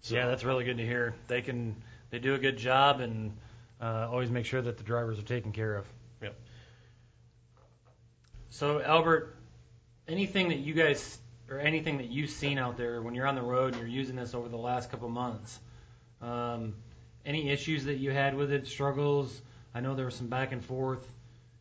[0.04, 1.14] So- Yeah, that's really good to hear.
[1.28, 1.74] They can
[2.10, 3.32] they do a good job and
[3.80, 5.86] uh, always make sure that the drivers are taken care of.
[6.22, 6.36] Yep.
[8.50, 9.34] So Albert,
[10.06, 11.18] anything that you guys
[11.50, 14.14] or anything that you've seen out there when you're on the road and you're using
[14.16, 15.58] this over the last couple months,
[16.20, 16.74] um,
[17.24, 19.40] any issues that you had with it, struggles?
[19.74, 21.06] I know there was some back and forth.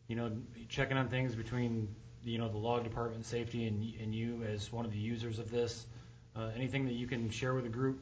[0.06, 0.30] you know,
[0.68, 1.88] checking on things between,
[2.22, 5.50] you know, the log department, safety, and, and you as one of the users of
[5.50, 5.86] this.
[6.36, 7.98] Uh, anything that you can share with the group?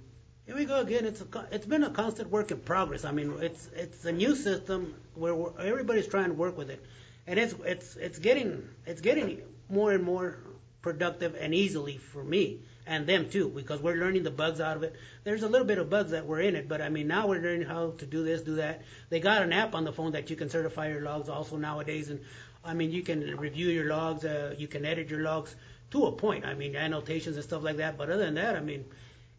[0.47, 1.07] Here we go again.
[1.07, 3.05] It's a, it's been a constant work in progress.
[3.05, 6.85] I mean, it's it's a new system where everybody's trying to work with it,
[7.29, 10.39] and it's it's it's getting it's getting more and more
[10.83, 14.83] productive and easily for me and them too because we're learning the bugs out of
[14.83, 14.97] it.
[15.23, 17.41] There's a little bit of bugs that were in it, but I mean now we're
[17.41, 18.83] learning how to do this, do that.
[19.11, 22.11] They got an app on the phone that you can certify your logs also nowadays,
[22.11, 22.19] and
[22.65, 25.55] I mean you can review your logs, uh, you can edit your logs
[25.93, 26.45] to a point.
[26.45, 27.97] I mean annotations and stuff like that.
[27.97, 28.85] But other than that, I mean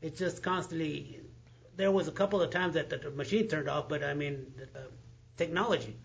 [0.03, 1.21] it's just constantly.
[1.75, 4.65] There was a couple of times that the, machine turned off, but I mean, the,
[4.65, 4.87] the
[5.37, 5.95] technology,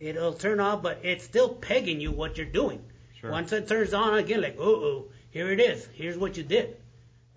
[0.00, 2.84] it'll turn off, but it's still pegging you what you're doing.
[3.18, 3.30] Sure.
[3.30, 5.88] Once it turns on again, like, oh, oh, here it is.
[5.94, 6.76] Here's what you did.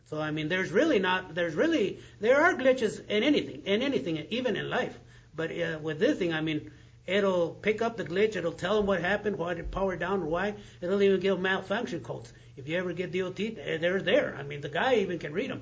[0.10, 1.34] So I mean, there's really not.
[1.34, 5.00] There's really there are glitches in anything, in anything, even in life.
[5.34, 6.72] But uh, with this thing, I mean,
[7.06, 8.36] it'll pick up the glitch.
[8.36, 10.56] It'll tell them what happened, why it powered down, or why.
[10.82, 12.34] It'll even give malfunction codes.
[12.58, 14.36] If you ever get DOT, they're there.
[14.38, 15.62] I mean, the guy even can read them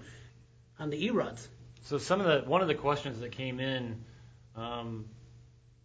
[0.80, 1.48] on the eRODS.
[1.84, 4.04] So some of the one of the questions that came in,
[4.56, 5.06] um,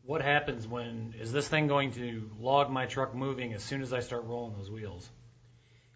[0.04, 3.92] what happens when is this thing going to log my truck moving as soon as
[3.92, 5.08] I start rolling those wheels?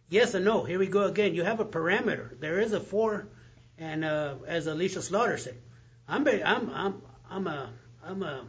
[0.09, 0.65] Yes and no.
[0.65, 1.35] Here we go again.
[1.35, 2.39] You have a parameter.
[2.41, 3.29] There is a four,
[3.77, 5.57] and uh, as Alicia Slaughter said,
[6.09, 7.71] I'm very, I'm I'm I'm a
[8.03, 8.45] I'm a,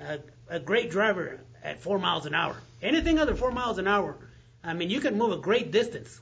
[0.00, 2.56] a a great driver at four miles an hour.
[2.82, 4.16] Anything under four miles an hour,
[4.62, 6.20] I mean, you can move a great distance.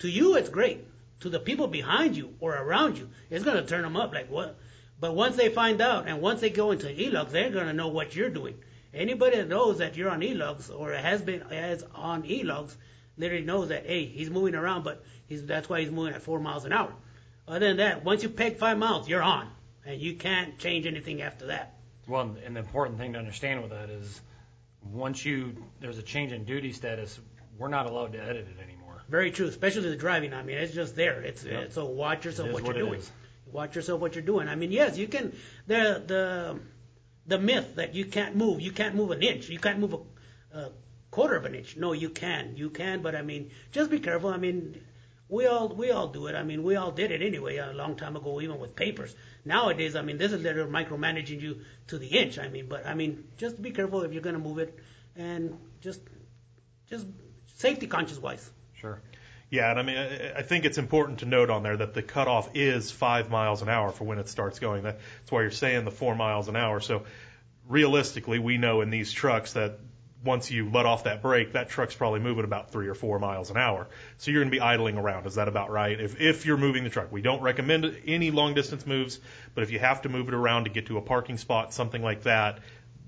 [0.00, 0.84] To you, it's great.
[1.20, 4.12] To the people behind you or around you, it's going to turn them up.
[4.12, 4.58] Like what?
[4.98, 7.88] But once they find out, and once they go into e-logs, they're going to know
[7.88, 8.56] what you're doing.
[8.92, 12.76] Anybody that knows that you're on e-logs or has been has on e-logs
[13.16, 16.40] literally knows that hey, he's moving around, but he's that's why he's moving at four
[16.40, 16.92] miles an hour.
[17.46, 19.48] Other than that, once you peg five miles, you're on,
[19.84, 21.74] and you can't change anything after that.
[22.06, 24.20] Well, and the important thing to understand with that is
[24.82, 27.20] once you there's a change in duty status,
[27.58, 28.79] we're not allowed to edit it anymore.
[29.10, 30.32] Very true, especially the driving.
[30.32, 31.20] I mean, it's just there.
[31.20, 31.72] It's, Yep.
[31.72, 33.00] so watch yourself what what you're doing.
[33.00, 33.10] is.
[33.50, 34.46] Watch yourself what you're doing.
[34.48, 35.32] I mean, yes, you can.
[35.66, 36.60] The the
[37.26, 40.58] the myth that you can't move, you can't move an inch, you can't move a,
[40.58, 40.70] a
[41.10, 41.76] quarter of an inch.
[41.76, 43.02] No, you can, you can.
[43.02, 44.30] But I mean, just be careful.
[44.30, 44.80] I mean,
[45.28, 46.36] we all we all do it.
[46.36, 49.16] I mean, we all did it anyway a long time ago, even with papers.
[49.44, 52.38] Nowadays, I mean, this is literally micromanaging you to the inch.
[52.38, 54.78] I mean, but I mean, just be careful if you're going to move it,
[55.16, 56.00] and just
[56.88, 57.06] just
[57.56, 58.48] safety conscious wise.
[58.80, 59.00] Sure.
[59.50, 59.98] Yeah, and I mean,
[60.36, 63.68] I think it's important to note on there that the cutoff is five miles an
[63.68, 64.84] hour for when it starts going.
[64.84, 66.80] That's why you're saying the four miles an hour.
[66.80, 67.02] So
[67.68, 69.80] realistically, we know in these trucks that
[70.24, 73.50] once you let off that brake, that truck's probably moving about three or four miles
[73.50, 73.88] an hour.
[74.18, 75.26] So you're going to be idling around.
[75.26, 75.98] Is that about right?
[75.98, 79.18] If, if you're moving the truck, we don't recommend any long distance moves,
[79.54, 82.02] but if you have to move it around to get to a parking spot, something
[82.02, 82.60] like that,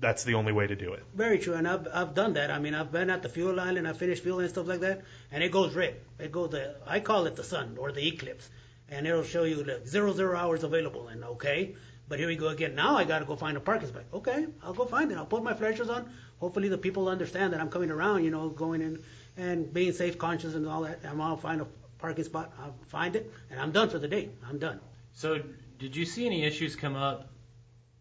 [0.03, 1.03] that's the only way to do it.
[1.15, 2.51] Very true, and I've I've done that.
[2.51, 4.81] I mean, I've been at the fuel line and I finished fuel and stuff like
[4.81, 5.01] that,
[5.31, 5.95] and it goes red.
[6.19, 8.49] It goes the I call it the sun or the eclipse,
[8.89, 11.07] and it'll show you the zero zero hours available.
[11.07, 11.75] And okay,
[12.09, 12.75] but here we go again.
[12.75, 14.03] Now I got to go find a parking spot.
[14.13, 15.17] Okay, I'll go find it.
[15.17, 16.09] I'll put my flashers on.
[16.39, 18.25] Hopefully the people understand that I'm coming around.
[18.25, 19.03] You know, going in
[19.37, 20.99] and being safe, conscious, and all that.
[21.03, 22.51] And I'll find a parking spot.
[22.59, 24.29] I'll find it, and I'm done for the day.
[24.49, 24.79] I'm done.
[25.13, 25.41] So
[25.79, 27.29] did you see any issues come up?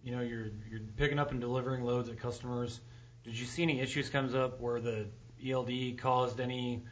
[0.03, 2.81] You know, you're you're picking up and delivering loads at customers.
[3.25, 5.07] Did you see any issues comes up where the
[5.47, 6.83] ELD caused any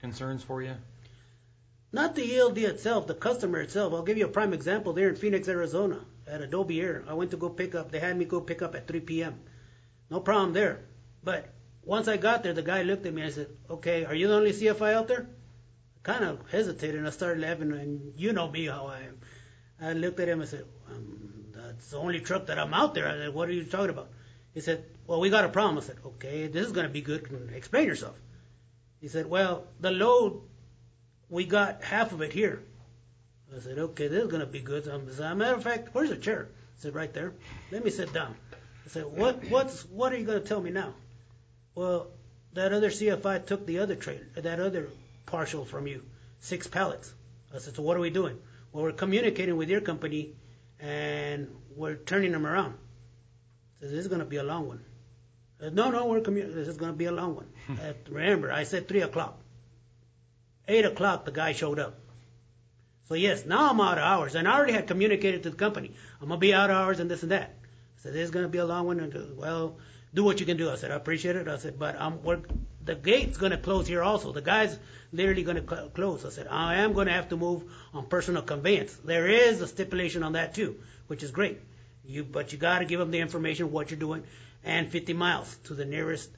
[0.00, 0.74] concerns for you?
[1.92, 3.92] Not the ELD itself, the customer itself.
[3.92, 7.04] I'll give you a prime example there in Phoenix, Arizona, at Adobe Air.
[7.08, 7.90] I went to go pick up.
[7.90, 9.40] They had me go pick up at 3 p.m.
[10.10, 10.84] No problem there.
[11.22, 11.48] But
[11.84, 14.28] once I got there, the guy looked at me and I said, "Okay, are you
[14.28, 15.26] the only CFI out there?"
[15.96, 19.18] I kind of hesitated and I started laughing, and you know me how I am.
[19.80, 21.23] I looked at him and said, um,
[21.74, 24.08] "That's the only truck that I'm out there." I said, "What are you talking about?"
[24.52, 27.02] He said, "Well, we got a problem." I said, "Okay, this is going to be
[27.02, 27.50] good.
[27.54, 28.16] Explain yourself."
[29.00, 30.40] He said, "Well, the load
[31.34, 32.62] we got half of it here.
[33.54, 34.88] I said, okay, this is going to be good.
[34.88, 36.48] Um, as a matter of fact, where's the chair?
[36.48, 37.32] I said, right there.
[37.70, 38.34] Let me sit down.
[38.84, 40.94] I said, what, what's, what are you going to tell me now?
[41.74, 42.08] Well,
[42.52, 44.88] that other CFI took the other trailer, that other
[45.26, 46.02] partial from you,
[46.40, 47.12] six pallets.
[47.54, 48.38] I said, so what are we doing?
[48.72, 50.34] Well, we're communicating with your company
[50.84, 52.74] and we're turning them around.
[53.80, 54.84] Said, this is going to be a long one.
[55.64, 56.58] I no, no, we're communicating.
[56.58, 57.48] This is going to be a long one.
[57.70, 59.40] uh, remember, I said three o'clock.
[60.68, 62.00] Eight o'clock, the guy showed up.
[63.08, 65.92] So yes, now I'm out of hours, and I already had communicated to the company.
[66.20, 67.54] I'm gonna be out of hours and this and that.
[67.98, 69.76] I said, "This is gonna be a long one." And uh, well,
[70.14, 70.70] do what you can do.
[70.70, 72.40] I said, "I appreciate it." I said, "But I'm we're,
[72.84, 74.32] the gate's gonna close here also.
[74.32, 74.78] The guy's
[75.12, 78.94] literally gonna cl- close." I said, "I am gonna have to move on personal conveyance.
[79.04, 80.76] There is a stipulation on that too,
[81.06, 81.60] which is great.
[82.06, 84.24] You but you gotta give them the information what you're doing."
[84.64, 86.30] and 50 miles to the nearest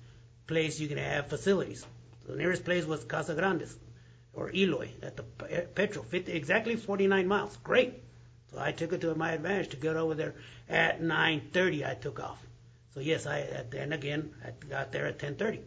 [0.47, 1.87] place you can have facilities.
[2.27, 3.67] The nearest place was Casa Grande
[4.35, 5.23] or Eloy at the
[5.75, 7.57] petrol, 50, exactly 49 miles.
[7.59, 8.03] Great.
[8.51, 10.35] So I took it to my advantage to get over there
[10.69, 11.85] at 9:30.
[11.85, 12.39] I took off.
[12.95, 15.61] So yes, I then again I got there at 10:30.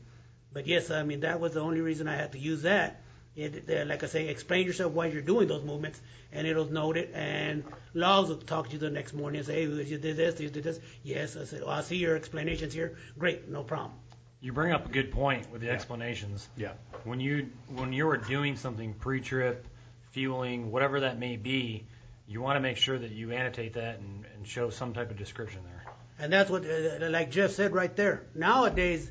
[0.52, 3.02] But yes, I mean that was the only reason I had to use that.
[3.36, 6.98] It, uh, like I say, explain yourself why you're doing those movements, and it'll note
[6.98, 7.12] it.
[7.14, 10.40] And Laws will talk to you the next morning and say, hey, you did this,
[10.40, 10.80] you did this.
[11.04, 12.98] Yes, I said, well, I see your explanations here.
[13.18, 13.94] Great, no problem.
[14.42, 16.48] You bring up a good point with the explanations.
[16.58, 16.72] Yeah.
[17.04, 19.68] When you when you are doing something pre-trip,
[20.12, 21.86] fueling, whatever that may be,
[22.28, 25.18] you want to make sure that you annotate that and, and show some type of
[25.18, 25.84] description there.
[26.20, 28.28] And that's what, uh, like Jeff said right there.
[28.36, 29.10] Nowadays,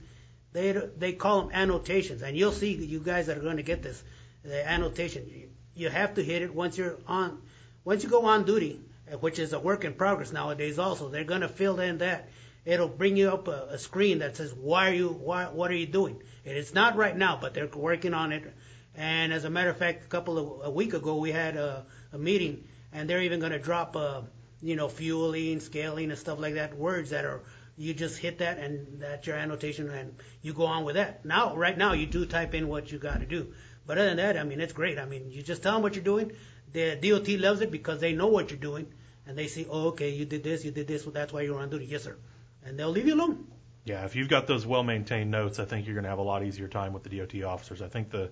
[0.52, 3.62] they they call them annotations, and you'll see that you guys that are going to
[3.62, 4.02] get this
[4.42, 5.50] the annotation.
[5.74, 7.40] You, have to hit it once you're on,
[7.84, 8.80] once you go on duty,
[9.20, 10.78] which is a work in progress nowadays.
[10.78, 12.28] Also, they're going to fill in that.
[12.64, 15.08] It'll bring you up a, a screen that says, "Why are you?
[15.08, 15.44] Why?
[15.44, 18.52] What are you doing?" And it's not right now, but they're working on it.
[18.94, 21.84] And as a matter of fact, a couple of a week ago, we had a,
[22.12, 24.22] a meeting, and they're even going to drop, uh,
[24.60, 26.76] you know, fueling, scaling, and stuff like that.
[26.76, 27.42] Words that are
[27.78, 31.24] you just hit that and that's your annotation and you go on with that.
[31.24, 33.54] Now, right now, you do type in what you got to do.
[33.86, 34.98] But other than that, I mean, it's great.
[34.98, 36.32] I mean, you just tell them what you're doing.
[36.72, 38.88] The DOT loves it because they know what you're doing
[39.26, 41.58] and they see, oh, okay, you did this, you did this, well, that's why you're
[41.58, 41.86] on duty.
[41.86, 42.16] Yes, sir.
[42.64, 43.46] And they'll leave you alone.
[43.84, 46.44] Yeah, if you've got those well-maintained notes, I think you're going to have a lot
[46.44, 47.80] easier time with the DOT officers.
[47.80, 48.30] I think the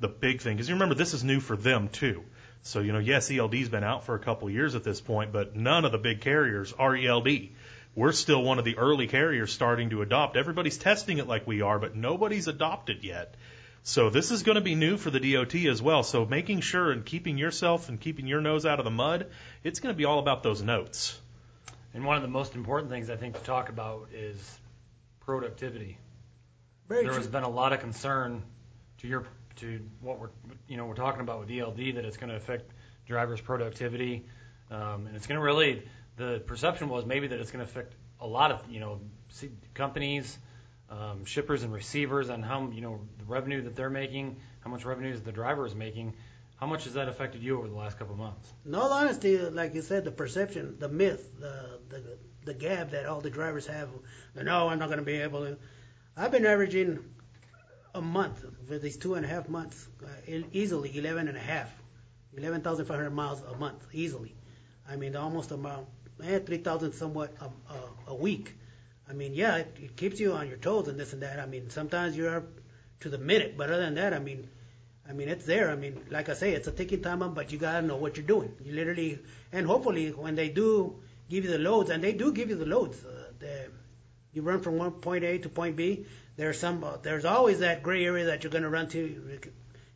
[0.00, 2.22] the big thing, because you remember this is new for them too.
[2.62, 5.56] So you know, yes, ELD's been out for a couple years at this point, but
[5.56, 7.28] none of the big carriers are ELD
[7.94, 10.36] we're still one of the early carriers starting to adopt.
[10.36, 13.34] Everybody's testing it like we are, but nobody's adopted yet.
[13.82, 16.02] So this is going to be new for the DOT as well.
[16.02, 19.28] So making sure and keeping yourself and keeping your nose out of the mud,
[19.64, 21.18] it's going to be all about those notes.
[21.94, 24.58] And one of the most important things I think to talk about is
[25.20, 25.98] productivity.
[26.88, 27.18] Very there true.
[27.18, 28.42] has been a lot of concern
[28.98, 29.26] to your
[29.56, 30.30] to what we're
[30.68, 32.70] you know we're talking about with ELD that it's going to affect
[33.06, 34.24] drivers' productivity,
[34.70, 35.82] um, and it's going to really
[36.18, 39.00] the perception was maybe that it's going to affect a lot of you know
[39.74, 40.38] companies,
[40.90, 44.84] um, shippers and receivers, and how you know the revenue that they're making, how much
[44.84, 46.14] revenue the driver is making.
[46.56, 48.52] How much has that affected you over the last couple of months?
[48.66, 53.06] In all honesty, like you said, the perception, the myth, the the, the gab that
[53.06, 53.88] all the drivers have,
[54.34, 55.56] no, I'm not going to be able to.
[56.16, 56.98] I've been averaging
[57.94, 61.70] a month for these two and a half months, uh, easily 11 and a half,
[62.36, 64.34] 11,500 miles a month, easily.
[64.88, 65.86] I mean, almost about
[66.24, 68.54] eh, 3,000 somewhat a, a, a week.
[69.08, 71.40] I mean, yeah, it, it keeps you on your toes and this and that.
[71.40, 72.44] I mean, sometimes you're
[73.00, 74.48] to the minute, but other than that, I mean,
[75.08, 75.70] I mean, it's there.
[75.70, 78.16] I mean, like I say, it's a ticking time bomb, but you gotta know what
[78.16, 78.54] you're doing.
[78.62, 79.18] You literally,
[79.52, 81.00] and hopefully, when they do
[81.30, 83.32] give you the loads, and they do give you the loads, uh,
[84.32, 86.04] you run from one point A to point B.
[86.36, 89.40] There's some, uh, there's always that gray area that you're gonna run to.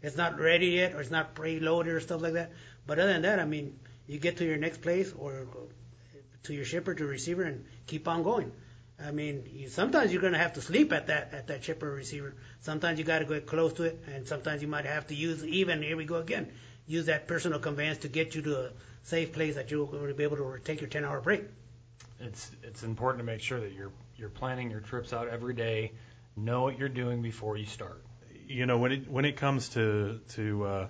[0.00, 2.52] It's not ready yet, or it's not preloaded, or stuff like that.
[2.86, 5.46] But other than that, I mean, you get to your next place, or
[6.44, 8.52] to your shipper to receiver and keep on going.
[9.04, 11.90] I mean, you, sometimes you're going to have to sleep at that at that shipper
[11.90, 12.34] receiver.
[12.60, 15.44] Sometimes you got to get close to it, and sometimes you might have to use
[15.44, 16.52] even here we go again,
[16.86, 18.70] use that personal conveyance to get you to a
[19.02, 21.44] safe place that you'll be able to take your 10-hour break.
[22.20, 25.92] It's it's important to make sure that you're you're planning your trips out every day.
[26.36, 28.02] Know what you're doing before you start.
[28.46, 30.88] You know, when it when it comes to to uh,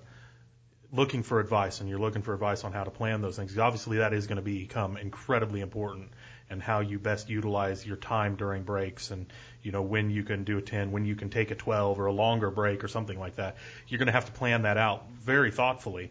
[0.92, 3.98] looking for advice and you're looking for advice on how to plan those things, obviously
[3.98, 6.10] that is going to become incredibly important
[6.50, 9.26] and how you best utilize your time during breaks and
[9.62, 12.06] you know when you can do a 10, when you can take a 12 or
[12.06, 13.56] a longer break or something like that.
[13.88, 16.10] You're going to have to plan that out very thoughtfully.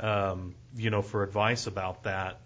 [0.00, 2.40] Um, you know, for advice about that,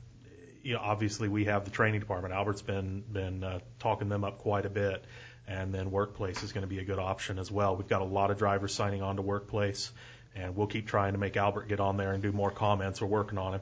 [0.62, 2.34] you know, obviously we have the training department.
[2.34, 5.02] Albert's been been uh, talking them up quite a bit,
[5.48, 7.74] and then workplace is going to be a good option as well.
[7.74, 9.90] We've got a lot of drivers signing on to workplace
[10.34, 13.00] and we'll keep trying to make Albert get on there and do more comments.
[13.00, 13.60] We're working on him.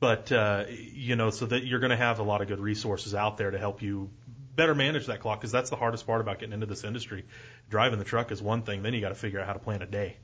[0.00, 3.14] But, uh, you know, so that you're going to have a lot of good resources
[3.14, 4.10] out there to help you
[4.56, 7.24] better manage that clock because that's the hardest part about getting into this industry.
[7.70, 9.80] Driving the truck is one thing, then you got to figure out how to plan
[9.80, 10.16] a day.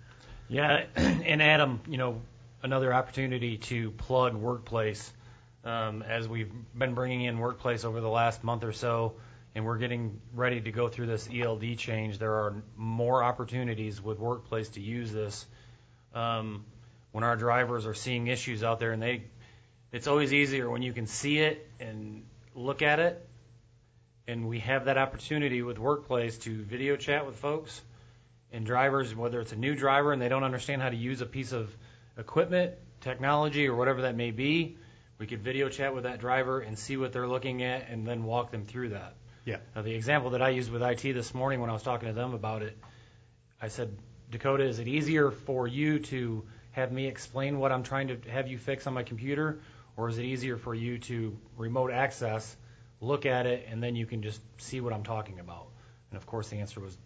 [0.48, 2.20] Yeah, and Adam, you know,
[2.62, 5.12] another opportunity to plug Workplace
[5.64, 9.14] um, as we've been bringing in Workplace over the last month or so,
[9.54, 12.18] and we're getting ready to go through this ELD change.
[12.18, 15.46] There are more opportunities with Workplace to use this
[16.14, 16.64] um,
[17.12, 19.24] when our drivers are seeing issues out there, and they,
[19.92, 23.24] it's always easier when you can see it and look at it.
[24.26, 27.80] And we have that opportunity with Workplace to video chat with folks
[28.52, 31.26] and drivers, whether it's a new driver and they don't understand how to use a
[31.26, 31.74] piece of
[32.18, 34.76] equipment, technology, or whatever that may be.
[35.18, 38.24] We could video chat with that driver and see what they're looking at and then
[38.24, 39.14] walk them through that.
[39.44, 39.56] Yeah.
[39.74, 42.14] Now, the example that I used with IT this morning when I was talking to
[42.14, 42.76] them about it,
[43.60, 43.96] I said,
[44.30, 48.48] Dakota, is it easier for you to have me explain what I'm trying to have
[48.48, 49.60] you fix on my computer,
[49.96, 52.56] or is it easier for you to remote access,
[53.00, 55.68] look at it, and then you can just see what I'm talking about?
[56.10, 56.96] And of course, the answer was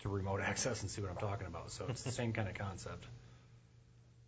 [0.00, 1.70] to remote access and see what I'm talking about.
[1.70, 3.06] So it's the same kind of concept.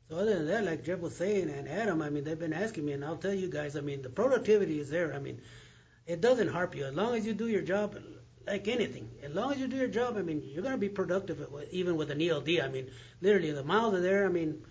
[0.09, 2.86] So other than that, like Jeff was saying, and Adam, I mean, they've been asking
[2.86, 5.12] me, and I'll tell you guys, I mean, the productivity is there.
[5.12, 5.43] I mean,
[6.07, 7.95] it doesn't harp you as long as you do your job,
[8.49, 9.11] like anything.
[9.22, 12.11] As long as you do your job, I mean, you're gonna be productive, even with
[12.11, 12.61] an ELD.
[12.61, 12.90] I mean,
[13.20, 14.26] literally, the miles are there.
[14.26, 14.62] I mean,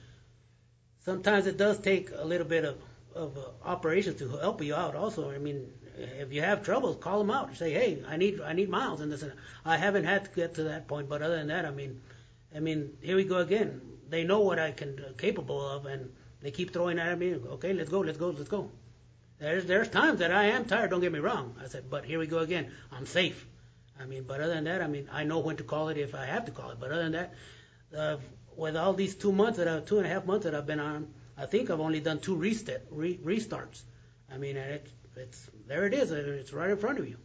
[1.03, 2.77] sometimes it does take a little bit of
[3.15, 4.95] of uh, operations to help you out.
[4.95, 5.71] Also, I mean,
[6.19, 7.55] if you have troubles, call them out.
[7.55, 9.23] Say, hey, I need I need miles, and this.
[9.23, 9.33] And
[9.65, 12.01] I haven't had to get to that point, but other than that, I mean,
[12.55, 16.11] I mean, here we go again they know what I can uh, capable of, and
[16.41, 17.35] they keep throwing at me.
[17.35, 18.71] Okay, let's go, let's go, let's go.
[19.39, 20.89] There's there's times that I am tired.
[20.89, 21.55] Don't get me wrong.
[21.63, 22.71] I said, but here we go again.
[22.91, 23.45] I'm safe.
[23.99, 26.13] I mean, but other than that, I mean, I know when to call it if
[26.13, 26.79] I have to call it.
[26.79, 27.33] But other than that,
[27.97, 28.17] uh,
[28.55, 30.79] with all these two months that I, two and a half months that I've been
[30.79, 33.83] on, I think I've only done two reset re, restarts.
[34.31, 36.11] I mean, and it's it's there it is.
[36.11, 37.17] It's right in front of you.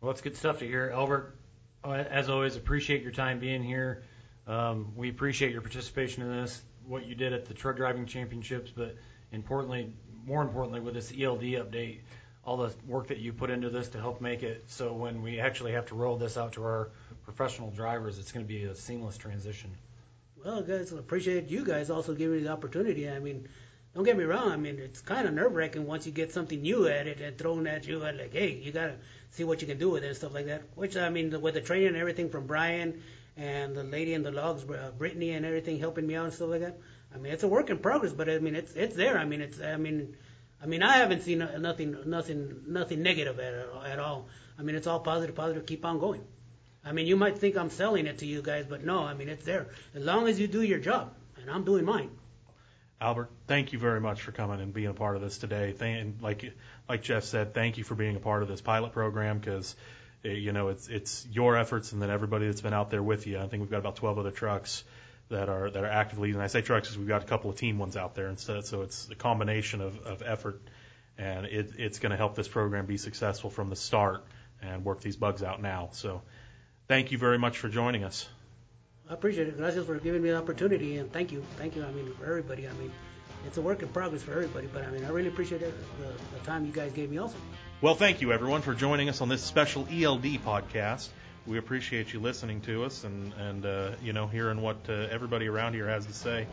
[0.00, 1.36] Well, it's good stuff to hear, Albert.
[1.84, 4.02] As always, appreciate your time being here.
[4.46, 8.72] Um, we appreciate your participation in this, what you did at the truck driving championships,
[8.74, 8.96] but
[9.30, 9.92] importantly,
[10.26, 12.00] more importantly, with this ELD update,
[12.44, 15.38] all the work that you put into this to help make it so when we
[15.38, 16.90] actually have to roll this out to our
[17.24, 19.70] professional drivers, it's going to be a seamless transition.
[20.44, 23.08] Well, guys, I appreciate you guys also giving me the opportunity.
[23.08, 23.48] I mean,
[23.94, 24.50] don't get me wrong.
[24.50, 27.38] I mean, it's kind of nerve wracking once you get something new at it and
[27.38, 28.94] thrown at you and like, hey, you gotta
[29.30, 30.62] see what you can do with it and stuff like that.
[30.74, 33.02] Which I mean, with the training and everything from Brian
[33.36, 36.48] and the lady in the logs, uh, Brittany, and everything helping me out and stuff
[36.48, 36.78] like that.
[37.14, 39.18] I mean, it's a work in progress, but I mean, it's it's there.
[39.18, 40.16] I mean, it's I mean,
[40.62, 43.54] I mean, I haven't seen nothing nothing nothing negative at
[43.84, 44.28] at all.
[44.58, 45.66] I mean, it's all positive, positive.
[45.66, 46.22] Keep on going.
[46.84, 49.00] I mean, you might think I'm selling it to you guys, but no.
[49.00, 52.10] I mean, it's there as long as you do your job, and I'm doing mine.
[53.00, 55.72] Albert, thank you very much for coming and being a part of this today.
[55.72, 56.52] Thank, like
[56.88, 59.74] like Jeff said, thank you for being a part of this pilot program because
[60.24, 63.26] eh, you know, it's it's your efforts and then everybody that's been out there with
[63.26, 63.40] you.
[63.40, 64.84] I think we've got about 12 other trucks
[65.32, 66.30] that are that are actively.
[66.30, 68.64] And I say trucks because we've got a couple of team ones out there instead.
[68.64, 70.62] So it's a combination of, of effort,
[71.18, 74.24] and it, it's going to help this program be successful from the start
[74.62, 75.90] and work these bugs out now.
[75.92, 76.22] So
[76.88, 78.28] thank you very much for joining us.
[79.10, 79.56] I appreciate it.
[79.56, 81.84] Gracias for giving me the opportunity, and thank you, thank you.
[81.84, 82.68] I mean, for everybody.
[82.68, 82.92] I mean,
[83.46, 85.72] it's a work in progress for everybody, but I mean, I really appreciate the,
[86.38, 87.36] the time you guys gave me also.
[87.80, 91.08] Well, thank you everyone for joining us on this special ELD podcast.
[91.46, 95.48] We appreciate you listening to us and and uh, you know hearing what uh, everybody
[95.48, 96.46] around here has to say.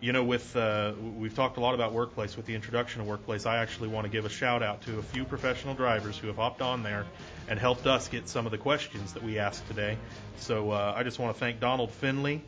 [0.00, 2.36] You know, with uh, we've talked a lot about workplace.
[2.36, 5.02] With the introduction of workplace, I actually want to give a shout out to a
[5.02, 7.06] few professional drivers who have hopped on there
[7.48, 9.96] and helped us get some of the questions that we asked today.
[10.38, 12.42] So uh, I just want to thank Donald Finley,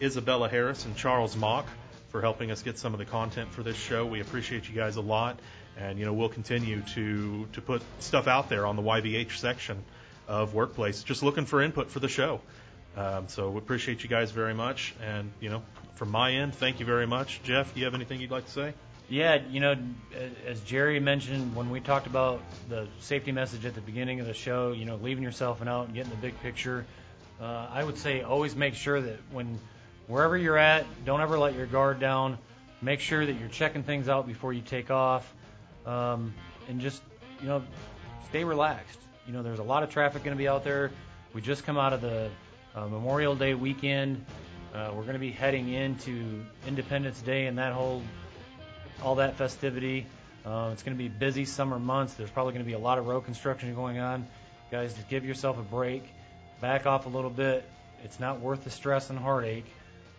[0.00, 1.66] Isabella Harris, and Charles Mock
[2.08, 4.06] for helping us get some of the content for this show.
[4.06, 5.40] We appreciate you guys a lot
[5.78, 9.82] and you know we'll continue to to put stuff out there on the YVH section
[10.28, 12.40] of Workplace, just looking for input for the show.
[12.96, 15.62] Um, so we appreciate you guys very much, and you know
[15.94, 17.42] from my end, thank you very much.
[17.42, 18.74] Jeff, do you have anything you'd like to say?
[19.10, 19.74] Yeah, you know,
[20.46, 24.34] as Jerry mentioned when we talked about the safety message at the beginning of the
[24.34, 26.84] show, you know, leaving yourself out and getting the big picture.
[27.40, 29.58] Uh, I would say always make sure that when
[30.08, 32.36] wherever you're at, don't ever let your guard down.
[32.82, 35.32] Make sure that you're checking things out before you take off
[35.86, 36.34] um,
[36.68, 37.02] and just
[37.40, 37.62] you know
[38.28, 38.98] stay relaxed.
[39.28, 40.90] You know, there's a lot of traffic going to be out there.
[41.34, 42.30] We just come out of the
[42.74, 44.24] uh, Memorial Day weekend.
[44.74, 48.02] Uh, we're going to be heading into Independence Day and that whole
[49.02, 50.06] all that festivity.
[50.46, 52.14] Uh, it's going to be busy summer months.
[52.14, 54.26] There's probably going to be a lot of road construction going on.
[54.70, 56.04] Guys, just give yourself a break,
[56.62, 57.68] back off a little bit.
[58.04, 59.66] It's not worth the stress and heartache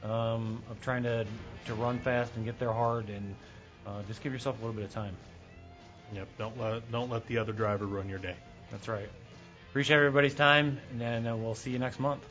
[0.03, 1.25] um, of trying to
[1.65, 3.35] to run fast and get there hard, and
[3.87, 5.15] uh, just give yourself a little bit of time.
[6.13, 6.27] Yep.
[6.37, 8.35] Don't let don't let the other driver ruin your day.
[8.71, 9.09] That's right.
[9.69, 12.23] Appreciate everybody's time, and then we'll see you next month.